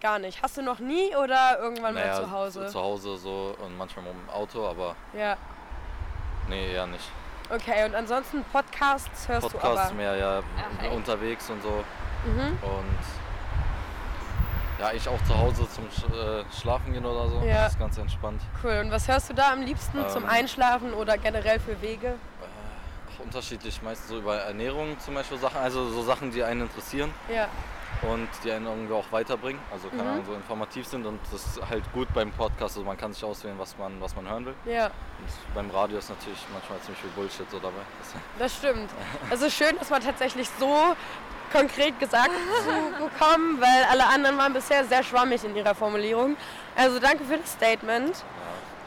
Gar 0.00 0.18
nicht. 0.18 0.42
Hast 0.42 0.56
du 0.56 0.62
noch 0.62 0.80
nie 0.80 1.14
oder 1.14 1.58
irgendwann 1.60 1.94
Naja, 1.94 2.14
mal 2.14 2.20
zu 2.24 2.30
Hause? 2.32 2.66
Zu 2.66 2.80
Hause 2.80 3.16
so 3.18 3.54
und 3.64 3.76
manchmal 3.78 4.06
im 4.06 4.30
Auto, 4.30 4.66
aber 4.66 4.96
Ja. 5.16 5.36
nee, 6.48 6.72
eher 6.72 6.88
nicht. 6.88 7.08
Okay, 7.50 7.84
und 7.84 7.94
ansonsten 7.94 8.42
Podcasts 8.50 9.28
hörst 9.28 9.46
du 9.46 9.50
Podcasts 9.50 9.86
aber. 9.88 9.94
mehr, 9.94 10.16
ja, 10.16 10.42
Ach, 10.58 10.82
echt? 10.82 10.92
unterwegs 10.92 11.48
und 11.50 11.62
so. 11.62 11.84
Mhm. 12.24 12.58
Und 12.62 12.98
ja, 14.82 14.92
ich 14.92 15.08
auch 15.08 15.22
zu 15.24 15.38
Hause 15.38 15.66
zum 15.70 15.84
äh, 16.12 16.44
Schlafen 16.60 16.92
gehen 16.92 17.04
oder 17.06 17.28
so. 17.28 17.40
Ja. 17.46 17.62
Das 17.64 17.72
ist 17.72 17.78
ganz 17.78 17.96
entspannt. 17.98 18.42
Cool. 18.62 18.80
Und 18.84 18.90
was 18.90 19.06
hörst 19.08 19.30
du 19.30 19.34
da 19.34 19.52
am 19.52 19.62
liebsten 19.62 20.08
zum 20.08 20.24
Ähm. 20.24 20.28
Einschlafen 20.30 20.92
oder 20.92 21.16
generell 21.18 21.60
für 21.60 21.80
Wege? 21.80 22.08
Äh, 22.08 23.14
auch 23.20 23.24
unterschiedlich, 23.24 23.80
meistens 23.82 24.08
so 24.08 24.18
über 24.18 24.36
Ernährung 24.38 24.98
zum 24.98 25.14
Beispiel 25.14 25.38
Sachen, 25.38 25.58
also 25.58 25.88
so 25.90 26.02
Sachen, 26.02 26.30
die 26.32 26.42
einen 26.42 26.62
interessieren. 26.62 27.12
Ja. 27.32 27.46
und 28.10 28.28
die 28.42 28.50
einen 28.50 28.66
irgendwie 28.66 28.94
auch 28.94 29.04
weiterbringen, 29.12 29.60
also 29.70 29.88
keine 29.88 30.02
Mhm. 30.02 30.08
Ahnung, 30.08 30.24
so 30.26 30.32
informativ 30.34 30.88
sind 30.88 31.06
und 31.06 31.20
das 31.30 31.46
ist 31.46 31.60
halt 31.70 31.84
gut 31.92 32.08
beim 32.12 32.32
Podcast, 32.32 32.76
also 32.76 32.82
man 32.84 32.96
kann 32.96 33.12
sich 33.12 33.22
auswählen, 33.22 33.56
was 33.58 33.78
man, 33.78 34.00
was 34.00 34.16
man 34.16 34.28
hören 34.28 34.44
will. 34.46 34.54
Ja, 34.64 34.86
Und 34.86 35.54
beim 35.54 35.70
Radio 35.70 35.98
ist 35.98 36.08
natürlich 36.10 36.40
manchmal 36.52 36.80
ziemlich 36.80 37.00
viel 37.00 37.10
Bullshit 37.10 37.48
so 37.48 37.60
dabei. 37.60 37.82
Das 38.40 38.56
stimmt. 38.56 38.90
Es 39.30 39.40
ist 39.42 39.54
schön, 39.54 39.78
dass 39.78 39.88
man 39.90 40.02
tatsächlich 40.02 40.48
so 40.58 40.96
konkret 41.52 41.98
gesagt 42.00 42.30
zu 42.64 43.04
bekommen, 43.04 43.60
weil 43.60 43.84
alle 43.90 44.06
anderen 44.06 44.36
waren 44.38 44.52
bisher 44.52 44.84
sehr 44.84 45.02
schwammig 45.02 45.44
in 45.44 45.54
ihrer 45.56 45.74
Formulierung. 45.74 46.36
Also 46.76 46.98
danke 46.98 47.24
für 47.24 47.36
das 47.38 47.52
Statement. 47.52 48.24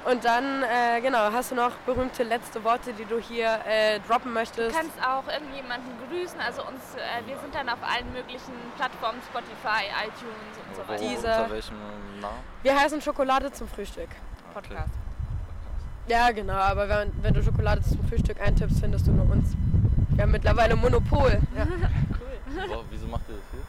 Und 0.06 0.24
dann, 0.24 0.62
äh, 0.62 1.02
genau, 1.02 1.32
hast 1.32 1.50
du 1.50 1.56
noch 1.56 1.72
berühmte 1.86 2.22
letzte 2.22 2.64
Worte, 2.64 2.94
die 2.94 3.06
du 3.06 3.18
hier 3.20 3.60
äh, 3.68 4.00
droppen 4.08 4.26
Du 4.32 4.40
möchtest? 4.40 4.76
kannst 4.78 4.94
auch 5.02 5.24
irgendjemanden 5.28 5.90
grüßen. 6.08 6.40
Also 6.40 6.62
uns, 6.62 6.80
äh, 6.96 7.26
wir 7.28 7.38
sind 7.40 7.56
dann 7.56 7.68
auf 7.70 7.80
allen 7.82 8.14
möglichen 8.14 8.54
Plattformen, 8.78 9.20
Spotify, 9.28 9.90
iTunes 10.06 10.58
und 10.70 10.76
so 10.76 10.88
weiter. 10.88 11.02
Dieser- 11.10 11.42
Unter 11.44 11.52
welchem 11.56 11.76
Namen? 12.22 12.36
Wir 12.62 12.80
heißen 12.80 13.02
Schokolade 13.02 13.52
zum 13.52 13.68
Frühstück. 13.68 14.10
Podcast. 14.54 14.94
Ja, 16.08 16.30
genau, 16.30 16.54
aber 16.54 16.88
wenn, 16.88 17.12
wenn 17.24 17.34
du 17.34 17.42
Schokolade 17.42 17.82
zum 17.82 18.08
Frühstück 18.08 18.40
eintippst, 18.40 18.80
findest 18.80 19.08
du 19.08 19.12
nur 19.12 19.28
uns. 19.32 19.54
Wir 20.10 20.22
haben 20.22 20.32
mittlerweile 20.32 20.76
Monopol. 20.76 21.40
Ja. 21.58 21.66
Wo, 22.46 22.84
wieso 22.90 23.08
macht 23.08 23.24
ihr 23.30 23.36
das 23.36 23.44
hier? 23.52 23.62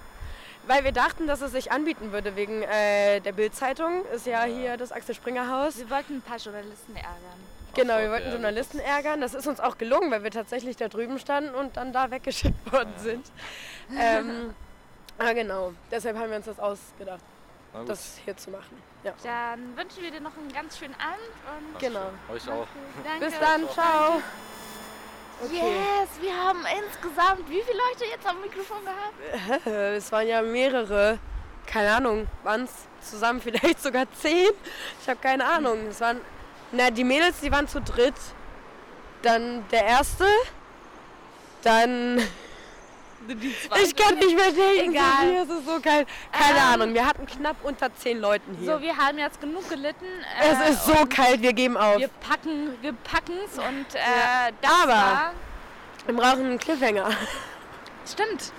Weil 0.67 0.83
wir 0.85 0.93
dachten, 0.93 1.27
dass 1.27 1.41
es 1.43 1.53
sich 1.53 1.71
anbieten 1.71 2.11
würde 2.13 2.35
wegen 2.35 2.63
äh, 2.63 3.21
der 3.21 3.33
Bild-Zeitung. 3.33 4.05
Ist 4.07 4.27
ja 4.27 4.45
hier 4.45 4.77
das 4.77 4.91
Axel 4.91 5.15
Springer 5.15 5.49
Haus. 5.49 5.79
Wir 5.79 5.89
wollten 5.91 6.17
ein 6.17 6.23
paar 6.23 6.39
Journalisten 6.39 6.97
ärgern. 6.97 7.41
Genau, 7.75 7.95
so, 7.95 8.01
wir 8.01 8.11
wollten 8.11 8.31
Journalisten 8.33 8.79
ärgern. 8.81 9.21
Das 9.21 9.35
ist 9.35 9.47
uns 9.47 9.61
auch 9.61 9.79
gelungen, 9.79 10.11
weil 10.11 10.25
wir 10.25 10.31
tatsächlich 10.31 10.77
da 10.77 10.89
drüben 10.89 11.19
standen 11.19 11.55
und 11.55 11.77
dann 11.77 11.93
da 11.93 12.11
weggeschickt 12.11 12.73
worden 12.73 12.93
sind. 12.97 13.31
Ähm, 13.97 14.55
ah, 15.19 15.33
genau. 15.35 15.73
Deshalb 15.91 16.19
haben 16.19 16.31
wir 16.31 16.39
uns 16.39 16.47
das 16.47 16.59
ausgedacht, 16.59 17.23
das 17.87 18.19
hier 18.25 18.37
zu 18.37 18.51
machen. 18.51 18.83
Ja. 19.05 19.13
Dann 19.23 19.77
wünschen 19.77 20.03
wir 20.03 20.11
dir 20.11 20.21
noch 20.21 20.37
einen 20.37 20.53
ganz 20.53 20.79
schönen 20.79 20.95
Abend 20.95 21.73
und 21.73 21.79
Genau. 21.79 22.11
Euch 22.33 22.49
auch. 22.49 22.67
danke. 23.05 23.27
Bis 23.27 23.39
dann, 23.39 23.69
ciao. 23.69 24.21
Okay. 25.45 25.55
Yes, 25.55 26.09
wir 26.21 26.35
haben 26.35 26.61
insgesamt 26.61 27.49
wie 27.51 27.61
viele 27.61 27.79
Leute 27.79 28.05
jetzt 28.11 28.27
am 28.27 28.41
Mikrofon 28.41 28.79
gehabt? 28.85 29.67
Es 29.97 30.11
waren 30.11 30.27
ja 30.27 30.41
mehrere, 30.41 31.19
keine 31.67 31.95
Ahnung, 31.95 32.27
waren 32.43 32.65
es 32.65 33.11
zusammen 33.11 33.41
vielleicht 33.43 33.83
sogar 33.83 34.07
zehn? 34.21 34.51
Ich 35.03 35.09
habe 35.09 35.19
keine 35.21 35.45
Ahnung. 35.45 35.89
Es 35.91 36.01
waren, 36.01 36.21
na, 36.73 36.91
die 36.91 37.05
Mädels, 37.05 37.41
die 37.41 37.53
waren 37.53 37.69
zu 37.69 37.81
dritt. 37.81 38.15
Dann 39.23 39.65
der 39.71 39.85
erste, 39.85 40.27
dann, 41.63 42.23
ich 43.85 43.97
kann 43.97 44.15
nicht 44.17 44.37
mehr 44.37 44.53
denken, 44.53 44.93
Egal. 44.93 45.35
Es 45.43 45.49
ist 45.51 45.67
so 45.67 45.81
geil. 45.81 46.07
Keine 46.33 46.59
Ähm, 46.59 46.65
Ahnung, 46.73 46.95
wir 46.95 47.07
hatten 47.07 47.27
knapp 47.27 47.57
unter 47.65 47.95
zehn 47.97 48.21
Leuten 48.21 48.57
hier. 48.61 48.75
So, 48.77 48.81
wir 48.83 48.97
haben 48.97 49.19
jetzt 49.19 49.41
genug 49.41 49.69
gelitten. 49.69 50.05
es 50.41 50.59
äh, 50.61 50.71
ist 50.73 50.87
so 50.87 50.93
und 50.95 51.09
kalt, 51.09 51.43
wir 51.43 51.53
geben 51.53 51.77
auf. 51.77 51.99
Wir 51.99 52.09
packen, 52.09 52.77
wir 52.83 52.93
packen's 52.93 53.59
und 53.59 53.95
äh, 53.95 53.99
Ja, 53.99 54.49
das 54.61 54.71
aber- 54.83 54.93
war, 54.93 55.33
Wir 56.07 56.15
brauchen 56.17 56.45
einen 56.47 56.59
Cliffhanger. 56.59 57.11
stimmt. 58.11 58.53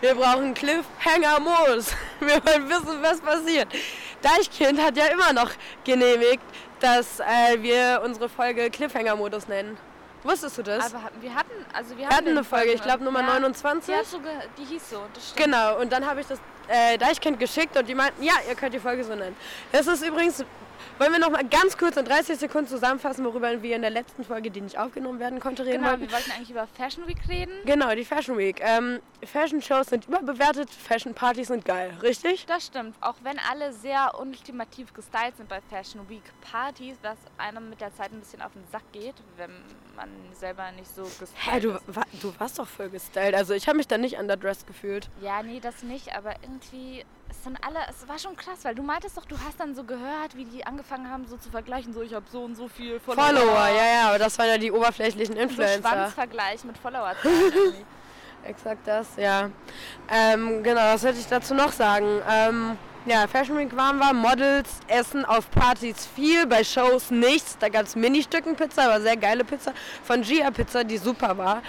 Wir 0.00 0.14
brauchen 0.14 0.52
Cliffhanger-Modus. 0.54 1.86
Wir 2.20 2.44
wollen 2.44 2.68
wissen, 2.68 3.02
was 3.02 3.20
passiert. 3.20 3.68
Deichkind 4.20 4.78
hat 4.80 4.96
ja 4.98 5.06
immer 5.06 5.32
noch 5.32 5.50
genehmigt, 5.84 6.42
dass 6.80 7.20
äh, 7.20 7.60
wir 7.62 8.02
unsere 8.04 8.28
Folge 8.28 8.68
Cliffhanger-Modus 8.70 9.48
nennen. 9.48 9.78
Wusstest 10.24 10.58
du 10.58 10.62
das? 10.62 10.92
Aber 10.92 11.04
wir 11.20 11.34
hatten, 11.34 11.52
also 11.72 11.90
wir, 11.90 12.08
wir 12.08 12.08
hatten 12.08 12.28
eine 12.28 12.44
Folge, 12.44 12.72
ich 12.72 12.82
glaube 12.82 13.04
Nummer 13.04 13.20
ja, 13.20 13.38
29. 13.38 13.94
Die, 13.94 14.04
so 14.04 14.18
die 14.58 14.64
hieß 14.64 14.90
so, 14.90 15.02
das 15.12 15.28
stimmt. 15.30 15.44
Genau, 15.44 15.78
und 15.80 15.92
dann 15.92 16.04
habe 16.04 16.22
ich 16.22 16.26
das 16.26 16.38
äh, 16.66 16.96
Deichkind 16.96 17.38
geschickt 17.38 17.76
und 17.76 17.86
die 17.86 17.94
meinten, 17.94 18.22
ja, 18.22 18.32
ihr 18.48 18.54
könnt 18.54 18.74
die 18.74 18.80
Folge 18.80 19.04
so 19.04 19.14
nennen. 19.14 19.36
Das 19.70 19.86
ist 19.86 20.02
übrigens, 20.02 20.42
wollen 20.98 21.12
wir 21.12 21.18
noch 21.18 21.30
mal 21.30 21.44
ganz 21.44 21.76
kurz 21.76 21.96
in 21.96 22.04
30 22.04 22.38
Sekunden 22.38 22.68
zusammenfassen, 22.68 23.24
worüber 23.24 23.62
wir 23.62 23.76
in 23.76 23.82
der 23.82 23.90
letzten 23.90 24.24
Folge, 24.24 24.50
die 24.50 24.60
nicht 24.60 24.78
aufgenommen 24.78 25.18
werden 25.18 25.40
konnte, 25.40 25.64
reden 25.64 25.78
Genau, 25.78 25.90
wollten. 25.90 26.02
wir 26.02 26.12
wollten 26.12 26.30
eigentlich 26.32 26.50
über 26.50 26.66
Fashion 26.66 27.06
Week 27.08 27.18
reden. 27.28 27.52
Genau, 27.64 27.94
die 27.94 28.04
Fashion 28.04 28.36
Week. 28.38 28.60
Ähm, 28.60 29.00
Fashion-Shows 29.24 29.86
sind 29.88 30.06
überbewertet, 30.06 30.70
Fashion-Partys 30.70 31.48
sind 31.48 31.64
geil, 31.64 31.92
richtig? 32.02 32.46
Das 32.46 32.66
stimmt, 32.66 32.94
auch 33.00 33.14
wenn 33.22 33.38
alle 33.50 33.72
sehr 33.72 34.12
ultimativ 34.20 34.92
gestylt 34.94 35.36
sind 35.36 35.48
bei 35.48 35.60
Fashion 35.70 36.08
Week 36.08 36.22
Partys, 36.42 36.96
was 37.02 37.16
einem 37.38 37.70
mit 37.70 37.80
der 37.80 37.94
Zeit 37.94 38.12
ein 38.12 38.20
bisschen 38.20 38.42
auf 38.42 38.52
den 38.52 38.64
Sack 38.70 38.82
geht, 38.92 39.14
wenn 39.36 39.50
man 39.96 40.08
selber 40.32 40.70
nicht 40.72 40.94
so 40.94 41.02
gestylt 41.02 41.30
Hä, 41.36 41.60
du, 41.60 41.70
ist. 41.70 41.82
wa, 41.86 42.02
du 42.20 42.32
warst 42.38 42.58
doch 42.58 42.66
voll 42.68 42.90
gestylt. 42.90 43.34
Also 43.34 43.54
ich 43.54 43.66
habe 43.66 43.76
mich 43.78 43.88
da 43.88 43.96
nicht 43.98 44.16
underdressed 44.18 44.66
gefühlt. 44.66 45.08
Ja, 45.22 45.42
nee, 45.42 45.60
das 45.60 45.82
nicht, 45.82 46.14
aber 46.14 46.34
irgendwie, 46.42 47.04
es 47.36 47.44
sind 47.44 47.58
alle, 47.64 47.78
es 47.88 48.08
war 48.08 48.18
schon 48.18 48.36
krass, 48.36 48.60
weil 48.64 48.74
du 48.74 48.82
meintest 48.82 49.16
doch, 49.16 49.24
du 49.24 49.36
hast 49.46 49.58
dann 49.60 49.74
so 49.74 49.84
gehört, 49.84 50.36
wie 50.36 50.44
die 50.44 50.66
angefangen 50.66 51.10
haben, 51.10 51.26
so 51.26 51.36
zu 51.36 51.50
vergleichen, 51.50 51.92
so 51.92 52.02
ich 52.02 52.14
habe 52.14 52.24
so 52.30 52.44
und 52.44 52.54
so 52.56 52.68
viel 52.68 53.00
Follower. 53.00 53.24
Follower, 53.24 53.68
ja, 53.68 53.86
ja, 53.94 54.08
aber 54.08 54.18
das 54.18 54.38
waren 54.38 54.48
ja 54.48 54.58
die 54.58 54.72
oberflächlichen 54.72 55.34
So 55.34 55.40
Influencer. 55.40 55.88
Schwanzvergleich 55.88 56.64
mit 56.64 56.76
irgendwie. 56.78 57.84
Exakt 58.44 58.86
das, 58.86 59.08
ja. 59.16 59.50
Ähm, 60.10 60.62
genau, 60.62 60.80
was 60.92 61.00
sollte 61.02 61.18
ich 61.18 61.26
dazu 61.26 61.54
noch 61.54 61.72
sagen? 61.72 62.20
Ähm, 62.30 62.76
ja, 63.06 63.26
Fashion 63.28 63.58
Week 63.58 63.76
waren 63.76 63.98
wir, 63.98 64.12
Models 64.12 64.80
essen 64.88 65.24
auf 65.24 65.50
Partys 65.50 66.08
viel, 66.14 66.46
bei 66.46 66.64
Shows 66.64 67.10
nichts. 67.10 67.56
Da 67.58 67.68
gab 67.68 67.82
es 67.82 67.96
Mini-Stücken-Pizza, 67.96 68.84
aber 68.84 69.00
sehr 69.00 69.16
geile 69.16 69.44
Pizza 69.44 69.72
von 70.02 70.22
Gia 70.22 70.50
Pizza, 70.50 70.84
die 70.84 70.96
super 70.96 71.36
war. 71.36 71.62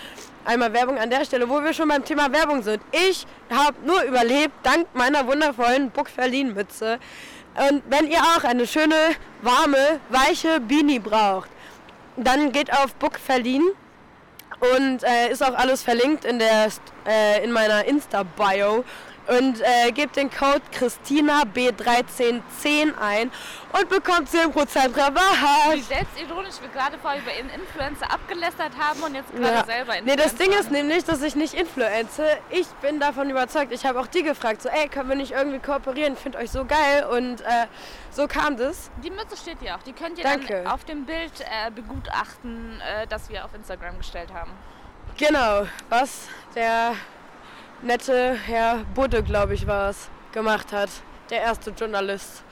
Einmal 0.45 0.71
Werbung 0.73 0.97
an 0.97 1.09
der 1.09 1.25
Stelle, 1.25 1.49
wo 1.49 1.61
wir 1.61 1.73
schon 1.73 1.89
beim 1.89 2.05
Thema 2.05 2.31
Werbung 2.31 2.63
sind. 2.63 2.81
Ich 2.91 3.25
habe 3.49 3.75
nur 3.85 4.01
überlebt, 4.03 4.53
dank 4.63 4.87
meiner 4.93 5.27
wundervollen 5.27 5.89
Buck 5.91 6.07
Verlin 6.07 6.53
Mütze. 6.53 6.99
Und 7.69 7.83
wenn 7.89 8.07
ihr 8.07 8.19
auch 8.19 8.43
eine 8.43 8.67
schöne, 8.67 8.95
warme, 9.41 9.99
weiche 10.09 10.59
Beanie 10.59 10.99
braucht, 10.99 11.49
dann 12.15 12.51
geht 12.51 12.71
auf 12.71 12.95
Buck 12.95 13.17
Verlin 13.19 13.63
und 14.77 15.03
äh, 15.03 15.31
ist 15.31 15.43
auch 15.43 15.55
alles 15.55 15.83
verlinkt 15.83 16.23
in, 16.23 16.39
der, 16.39 16.69
äh, 17.07 17.43
in 17.43 17.51
meiner 17.51 17.85
Insta-Bio. 17.85 18.85
Und 19.27 19.59
äh, 19.61 19.91
gebt 19.91 20.15
den 20.17 20.29
Code 20.29 20.61
ChristinaB1310 20.77 22.93
ein 22.99 23.31
und 23.73 23.89
bekommt 23.89 24.29
10% 24.29 24.95
Wie 24.95 24.99
Rabatt. 24.99 25.23
selbstironisch 25.87 26.61
wir 26.61 26.69
gerade 26.69 26.97
vorher 26.99 27.21
über 27.21 27.31
Influencer 27.31 28.11
abgelästert 28.11 28.71
haben 28.77 29.01
und 29.03 29.15
jetzt 29.15 29.31
gerade 29.33 29.55
Ja. 29.55 29.65
selber 29.65 29.93
Nee, 30.03 30.15
das 30.15 30.33
Influencer 30.33 30.43
Ding 30.43 30.53
ist 30.59 30.71
nämlich, 30.71 31.03
dass 31.05 31.21
ich 31.23 31.35
nicht 31.35 31.53
influenze. 31.53 32.25
Ich 32.49 32.67
bin 32.81 32.99
davon 32.99 33.29
überzeugt. 33.29 33.71
Ich 33.71 33.85
habe 33.85 33.99
auch 33.99 34.07
die 34.07 34.23
gefragt, 34.23 34.61
so, 34.61 34.69
ey, 34.69 34.87
können 34.89 35.09
wir 35.09 35.15
nicht 35.15 35.31
irgendwie 35.31 35.59
kooperieren? 35.59 36.13
Ich 36.13 36.19
finde 36.19 36.37
euch 36.37 36.51
so 36.51 36.65
geil. 36.65 37.05
Und 37.09 37.41
äh, 37.41 37.67
so 38.11 38.27
kam 38.27 38.57
das. 38.57 38.89
Die 39.03 39.09
Mütze 39.11 39.35
steht 39.37 39.57
hier 39.59 39.75
auch. 39.75 39.83
Die 39.83 39.93
könnt 39.93 40.17
ihr 40.17 40.23
Danke. 40.23 40.63
dann 40.63 40.67
auf 40.71 40.83
dem 40.85 41.05
Bild 41.05 41.31
äh, 41.41 41.71
begutachten, 41.71 42.79
äh, 42.81 43.07
das 43.07 43.29
wir 43.29 43.43
auf 43.43 43.53
Instagram 43.53 43.97
gestellt 43.97 44.31
haben. 44.33 44.51
Genau, 45.17 45.65
was 45.89 46.27
der 46.55 46.93
nette 47.81 48.33
Herr 48.33 48.83
Budde, 48.93 49.23
glaube 49.23 49.53
ich, 49.53 49.67
war 49.67 49.89
es, 49.89 50.09
gemacht 50.31 50.71
hat. 50.71 50.89
Der 51.29 51.41
erste 51.41 51.71
Journalist. 51.71 52.43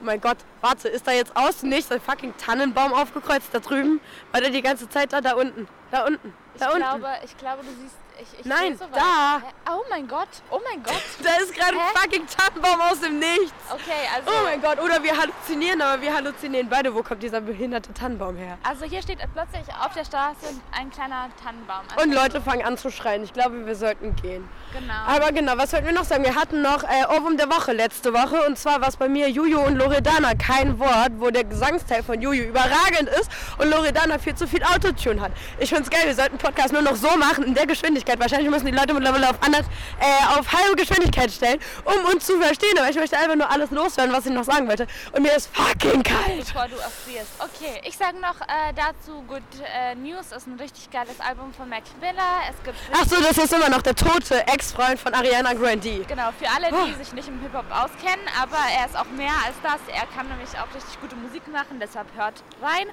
Oh 0.00 0.04
mein 0.04 0.20
Gott, 0.20 0.38
warte, 0.60 0.88
ist 0.88 1.06
da 1.06 1.12
jetzt 1.12 1.34
außen 1.36 1.68
nicht 1.68 1.90
ein 1.90 2.00
fucking 2.00 2.34
Tannenbaum 2.36 2.92
aufgekreuzt 2.92 3.48
da 3.52 3.60
drüben? 3.60 4.00
War 4.32 4.40
der 4.40 4.50
die 4.50 4.62
ganze 4.62 4.88
Zeit 4.88 5.12
da, 5.12 5.20
da 5.20 5.34
unten? 5.34 5.66
Da 5.90 6.06
unten, 6.06 6.34
da 6.58 6.66
ich, 6.66 6.74
unten. 6.74 6.80
glaube, 6.80 7.08
ich 7.24 7.36
glaube, 7.38 7.62
du 7.62 7.68
siehst. 7.80 7.96
Ich, 8.18 8.40
ich 8.40 8.46
Nein, 8.46 8.76
so 8.78 8.86
da. 8.94 9.42
Oh 9.70 9.82
mein 9.90 10.08
Gott, 10.08 10.28
oh 10.50 10.60
mein 10.70 10.82
Gott. 10.82 10.94
Da 11.22 11.36
ist 11.42 11.52
gerade 11.54 11.72
ein 11.72 11.94
fucking 11.94 12.26
Tannenbaum 12.26 12.80
aus 12.80 13.00
dem 13.00 13.18
Nichts. 13.18 13.52
Okay, 13.70 14.08
also. 14.14 14.30
Oh 14.30 14.44
mein 14.44 14.62
Gott, 14.62 14.80
oder 14.80 15.02
wir 15.02 15.16
halluzinieren, 15.16 15.82
aber 15.82 16.00
wir 16.00 16.14
halluzinieren 16.14 16.68
beide. 16.68 16.94
Wo 16.94 17.02
kommt 17.02 17.22
dieser 17.22 17.40
behinderte 17.40 17.92
Tannenbaum 17.92 18.36
her? 18.36 18.58
Also 18.62 18.84
hier 18.84 19.02
steht 19.02 19.18
plötzlich 19.34 19.74
auf 19.84 19.92
der 19.94 20.04
Straße 20.04 20.46
ein 20.72 20.90
kleiner 20.90 21.28
Tannenbaum. 21.42 21.80
Und 21.96 21.98
Also, 21.98 22.14
Leute 22.14 22.40
fangen 22.40 22.64
an 22.64 22.78
zu 22.78 22.90
schreien. 22.90 23.22
Ich 23.24 23.32
glaube, 23.32 23.66
wir 23.66 23.74
sollten 23.74 24.16
gehen. 24.16 24.48
Genau. 24.72 24.94
Aber 25.06 25.32
genau, 25.32 25.58
was 25.58 25.72
wollten 25.72 25.86
wir 25.86 25.92
noch 25.92 26.04
sagen? 26.04 26.24
Wir 26.24 26.36
hatten 26.36 26.62
noch 26.62 26.84
äh, 26.84 27.04
Ohrwurm 27.16 27.36
der 27.36 27.50
Woche 27.50 27.72
letzte 27.72 28.14
Woche. 28.14 28.46
Und 28.46 28.58
zwar 28.58 28.80
war 28.80 28.88
es 28.88 28.96
bei 28.96 29.08
mir 29.08 29.28
Juju 29.28 29.60
und 29.60 29.76
Loredana. 29.76 30.34
Kein 30.34 30.78
Wort, 30.78 31.12
wo 31.18 31.30
der 31.30 31.44
Gesangsteil 31.44 32.02
von 32.02 32.20
Juju 32.20 32.44
überragend 32.44 33.10
ist 33.20 33.30
und 33.58 33.68
Loredana 33.70 34.18
viel 34.18 34.34
zu 34.34 34.46
viel 34.46 34.62
Autotune 34.62 35.20
hat. 35.20 35.32
Ich 35.58 35.70
find's 35.70 35.90
geil, 35.90 36.02
wir 36.06 36.14
sollten 36.14 36.38
Podcast 36.38 36.72
nur 36.72 36.82
noch 36.82 36.96
so 36.96 37.14
machen, 37.16 37.44
in 37.44 37.54
der 37.54 37.66
Geschwindigkeit. 37.66 38.05
Wahrscheinlich 38.18 38.48
müssen 38.50 38.66
die 38.66 38.72
Leute 38.72 38.94
mittlerweile 38.94 39.28
auf, 39.30 39.36
anders, 39.40 39.66
äh, 40.00 40.38
auf 40.38 40.52
halbe 40.52 40.76
Geschwindigkeit 40.76 41.30
stellen, 41.30 41.58
um 41.84 42.12
uns 42.12 42.26
zu 42.26 42.38
verstehen. 42.40 42.78
Aber 42.78 42.88
ich 42.88 42.96
möchte 42.96 43.16
einfach 43.18 43.34
nur 43.34 43.50
alles 43.50 43.70
loswerden, 43.70 44.12
was 44.14 44.26
ich 44.26 44.32
noch 44.32 44.44
sagen 44.44 44.68
wollte. 44.68 44.86
Und 45.12 45.22
mir 45.22 45.34
ist 45.34 45.48
fucking 45.54 46.02
kalt. 46.02 46.38
Bevor 46.46 46.68
du 46.68 46.76
erfrierst. 46.76 47.30
Okay, 47.40 47.80
ich 47.84 47.96
sage 47.96 48.18
noch 48.20 48.40
äh, 48.42 48.72
dazu, 48.74 49.22
Good 49.26 49.42
äh, 49.74 49.94
News 49.96 50.32
ist 50.32 50.46
ein 50.46 50.58
richtig 50.58 50.90
geiles 50.90 51.18
Album 51.20 51.52
von 51.52 51.68
Mac 51.68 51.82
Miller. 52.00 52.40
Es 52.50 52.62
gibt 52.64 52.76
Ach 52.92 53.04
so, 53.08 53.20
das 53.20 53.36
ist 53.38 53.52
immer 53.52 53.68
noch 53.68 53.82
der 53.82 53.94
tote 53.94 54.46
Ex-Freund 54.46 54.98
von 55.00 55.12
Ariana 55.14 55.52
Grande. 55.54 56.04
Genau, 56.06 56.30
für 56.38 56.48
alle, 56.48 56.68
die 56.68 56.92
Oh. 56.94 56.98
sich 57.02 57.12
nicht 57.12 57.28
im 57.28 57.40
Hip-Hop 57.40 57.64
auskennen, 57.70 58.24
aber 58.40 58.58
er 58.78 58.86
ist 58.86 58.96
auch 58.96 59.06
mehr 59.16 59.32
als 59.46 59.54
das. 59.62 59.80
Er 59.94 60.06
kann 60.14 60.28
nämlich 60.28 60.50
auch 60.50 60.72
richtig 60.74 61.00
gute 61.00 61.16
Musik 61.16 61.46
machen, 61.48 61.78
deshalb 61.80 62.06
hört 62.16 62.42
rein. 62.62 62.86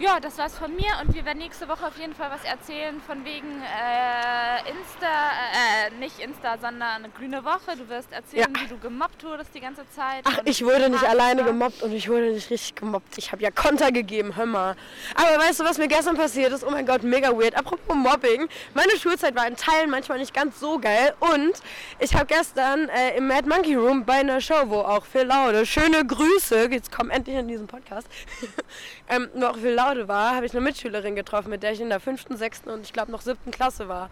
Ja, 0.00 0.18
das 0.18 0.38
war's 0.38 0.56
von 0.56 0.74
mir 0.74 0.90
und 1.02 1.14
wir 1.14 1.26
werden 1.26 1.36
nächste 1.38 1.68
Woche 1.68 1.86
auf 1.86 1.98
jeden 1.98 2.14
Fall 2.14 2.30
was 2.30 2.42
erzählen 2.44 3.02
von 3.06 3.22
wegen 3.22 3.60
äh, 3.60 4.70
Insta, 4.70 5.06
äh, 5.52 5.90
nicht 5.98 6.18
Insta, 6.20 6.56
sondern 6.56 7.04
eine 7.04 7.10
grüne 7.10 7.44
Woche. 7.44 7.76
Du 7.76 7.86
wirst 7.90 8.10
erzählen, 8.10 8.48
Ja. 8.54 8.62
wie 8.62 8.66
du 8.66 8.78
gemobbt 8.78 9.22
wurdest 9.22 9.54
die 9.54 9.60
ganze 9.60 9.82
Zeit. 9.90 10.24
Ach, 10.24 10.38
ich 10.46 10.64
wurde 10.64 10.88
nicht 10.88 11.02
hart 11.02 11.10
alleine 11.10 11.42
war. 11.42 11.48
gemobbt 11.48 11.82
und 11.82 11.92
ich 11.92 12.08
wurde 12.08 12.32
nicht 12.32 12.48
richtig 12.48 12.74
gemobbt. 12.76 13.18
Ich 13.18 13.30
habe 13.30 13.42
ja 13.42 13.50
Konter 13.50 13.92
gegeben, 13.92 14.34
hör 14.36 14.46
mal. 14.46 14.74
Aber 15.16 15.38
weißt 15.44 15.60
du, 15.60 15.64
was 15.64 15.76
mir 15.76 15.86
gestern 15.88 16.16
passiert 16.16 16.50
ist? 16.54 16.64
Oh 16.64 16.70
mein 16.70 16.86
Gott, 16.86 17.02
mega 17.02 17.28
weird. 17.38 17.54
Apropos 17.54 17.94
Mobbing. 17.94 18.48
Meine 18.72 18.96
Schulzeit 18.96 19.36
war 19.36 19.46
in 19.46 19.56
Teilen 19.56 19.90
manchmal 19.90 20.18
nicht 20.18 20.32
ganz 20.32 20.58
so 20.58 20.78
geil. 20.78 21.14
Und 21.20 21.52
ich 21.98 22.14
habe 22.14 22.24
gestern 22.24 22.88
äh, 22.88 23.18
im 23.18 23.26
Mad 23.26 23.46
Monkey 23.46 23.74
Room 23.74 24.06
bei 24.06 24.14
einer 24.20 24.40
Show, 24.40 24.62
wo 24.64 24.78
auch 24.78 25.04
Phil 25.04 25.24
Laude, 25.24 25.66
schöne 25.66 26.06
Grüße, 26.06 26.68
jetzt 26.70 26.90
kommen 26.90 27.10
endlich 27.10 27.36
in 27.36 27.48
diesen 27.48 27.66
Podcast, 27.66 28.08
ähm, 29.10 29.28
auch 29.42 29.56
Phil 29.56 29.74
Laude 29.74 30.08
war, 30.08 30.36
habe 30.36 30.46
ich 30.46 30.52
eine 30.52 30.60
Mitschülerin 30.60 31.16
getroffen, 31.16 31.50
mit 31.50 31.62
der 31.62 31.72
ich 31.72 31.80
in 31.80 31.88
der 31.88 32.00
fünften, 32.00 32.36
sechsten 32.36 32.70
und 32.70 32.82
ich 32.82 32.92
glaube 32.92 33.10
noch 33.10 33.20
siebten 33.20 33.50
Klasse 33.50 33.88
war. 33.88 34.08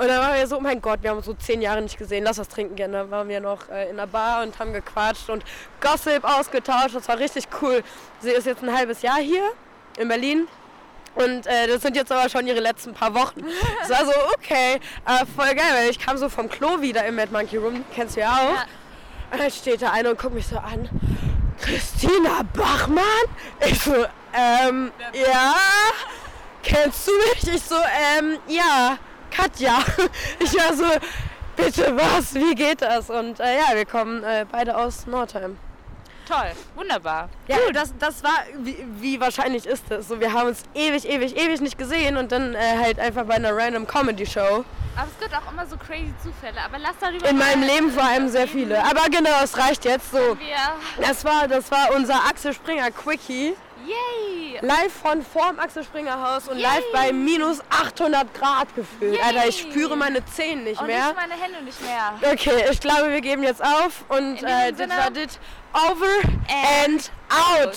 Und 0.00 0.08
dann 0.08 0.18
waren 0.22 0.34
wir 0.34 0.46
so, 0.46 0.56
oh 0.56 0.60
mein 0.60 0.80
Gott, 0.80 1.02
wir 1.02 1.10
haben 1.10 1.18
uns 1.18 1.26
so 1.26 1.34
zehn 1.34 1.60
Jahre 1.60 1.82
nicht 1.82 1.98
gesehen, 1.98 2.24
lass 2.24 2.38
was 2.38 2.48
trinken 2.48 2.74
gehen. 2.74 2.92
Dann 2.92 3.10
waren 3.10 3.28
wir 3.28 3.40
noch 3.40 3.68
äh, 3.68 3.90
in 3.90 3.98
der 3.98 4.06
Bar 4.06 4.42
und 4.42 4.58
haben 4.58 4.72
gequatscht 4.72 5.28
und 5.28 5.44
Gossip 5.82 6.24
ausgetauscht. 6.24 6.94
Das 6.94 7.06
war 7.06 7.18
richtig 7.18 7.48
cool. 7.60 7.82
Sie 8.20 8.30
ist 8.30 8.46
jetzt 8.46 8.62
ein 8.62 8.74
halbes 8.74 9.02
Jahr 9.02 9.18
hier 9.18 9.42
in 9.98 10.08
Berlin. 10.08 10.48
Und 11.16 11.46
äh, 11.46 11.66
das 11.66 11.82
sind 11.82 11.96
jetzt 11.96 12.10
aber 12.10 12.30
schon 12.30 12.46
ihre 12.46 12.60
letzten 12.60 12.94
paar 12.94 13.14
Wochen. 13.14 13.44
Das 13.80 13.90
war 13.90 14.06
so, 14.06 14.12
okay, 14.38 14.80
äh, 15.06 15.26
voll 15.36 15.54
geil, 15.54 15.70
weil 15.74 15.90
ich 15.90 15.98
kam 15.98 16.16
so 16.16 16.30
vom 16.30 16.48
Klo 16.48 16.80
wieder 16.80 17.04
im 17.04 17.16
Mad 17.16 17.30
Monkey 17.30 17.58
Room, 17.58 17.84
kennst 17.94 18.16
du 18.16 18.20
ja 18.20 18.30
auch. 18.30 18.54
Ja. 18.54 18.64
Und 19.32 19.40
dann 19.40 19.50
steht 19.50 19.82
da 19.82 19.90
eine 19.90 20.10
und 20.10 20.18
guckt 20.18 20.34
mich 20.34 20.46
so 20.46 20.56
an. 20.56 20.88
Christina 21.60 22.40
Bachmann? 22.54 23.04
Ich 23.66 23.82
so, 23.82 23.92
ähm, 24.34 24.92
ja. 25.12 25.54
Kennst 26.62 27.08
du 27.08 27.12
mich? 27.12 27.54
Ich 27.54 27.62
so, 27.62 27.76
ähm, 28.18 28.38
ja, 28.46 28.98
Katja. 29.30 29.78
Ich 30.38 30.54
war 30.54 30.74
so, 30.74 30.84
bitte 31.56 31.96
was, 31.96 32.34
wie 32.34 32.54
geht 32.54 32.82
das? 32.82 33.10
Und 33.10 33.40
äh, 33.40 33.58
ja, 33.58 33.74
wir 33.74 33.86
kommen 33.86 34.22
äh, 34.24 34.46
beide 34.50 34.76
aus 34.76 35.06
Nordheim. 35.06 35.58
Toll, 36.28 36.52
wunderbar. 36.76 37.28
Ja, 37.48 37.56
das, 37.72 37.92
das 37.98 38.22
war, 38.22 38.44
wie, 38.58 38.76
wie 39.00 39.20
wahrscheinlich 39.20 39.66
ist 39.66 39.84
das? 39.88 40.06
So, 40.06 40.20
wir 40.20 40.32
haben 40.32 40.48
uns 40.48 40.62
ewig, 40.74 41.08
ewig, 41.08 41.36
ewig 41.36 41.60
nicht 41.60 41.76
gesehen 41.76 42.16
und 42.16 42.30
dann 42.30 42.54
äh, 42.54 42.58
halt 42.80 43.00
einfach 43.00 43.24
bei 43.24 43.34
einer 43.34 43.56
random 43.56 43.84
Comedy 43.86 44.24
Show. 44.24 44.64
Aber 44.96 45.08
es 45.08 45.18
gibt 45.20 45.34
auch 45.34 45.50
immer 45.50 45.66
so 45.66 45.76
crazy 45.76 46.12
Zufälle. 46.22 46.60
Aber 46.64 46.78
lass 46.78 46.94
darüber 47.00 47.28
In 47.28 47.36
meinem 47.36 47.62
Leben 47.62 47.90
vor 47.90 48.04
allem 48.04 48.28
sehr 48.28 48.46
viele. 48.46 48.78
Aber 48.84 49.08
genau, 49.10 49.42
es 49.42 49.58
reicht 49.58 49.84
jetzt 49.84 50.12
so. 50.12 50.36
Das 51.00 51.24
war, 51.24 51.48
das 51.48 51.70
war 51.70 51.88
unser 51.96 52.14
Axel 52.28 52.52
Springer 52.52 52.90
Quickie. 52.92 53.54
Yay! 53.86 54.58
Live 54.62 54.92
von 54.92 55.22
vorm 55.24 55.58
Axel 55.58 55.84
Springer 55.84 56.20
Haus 56.20 56.48
und 56.48 56.58
Yay. 56.58 56.64
live 56.66 56.84
bei 56.92 57.12
minus 57.12 57.60
800 57.70 58.32
Grad 58.34 58.74
gefühlt. 58.74 59.14
Yay. 59.14 59.22
Alter, 59.22 59.48
ich 59.48 59.60
spüre 59.60 59.96
meine 59.96 60.24
Zehen 60.26 60.64
nicht 60.64 60.80
Und 60.80 60.86
mehr. 60.88 61.10
ich 61.10 61.16
meine 61.16 61.40
Hände 61.40 61.62
nicht 61.62 61.80
mehr. 61.80 62.14
Okay, 62.32 62.64
ich 62.70 62.80
glaube, 62.80 63.10
wir 63.10 63.20
geben 63.20 63.42
jetzt 63.42 63.62
auf 63.62 64.04
und 64.08 64.42
äh, 64.42 64.72
das 64.72 64.88
war 64.88 65.10
das 65.10 65.38
over 65.72 66.06
and 66.84 67.10
out. 67.30 67.76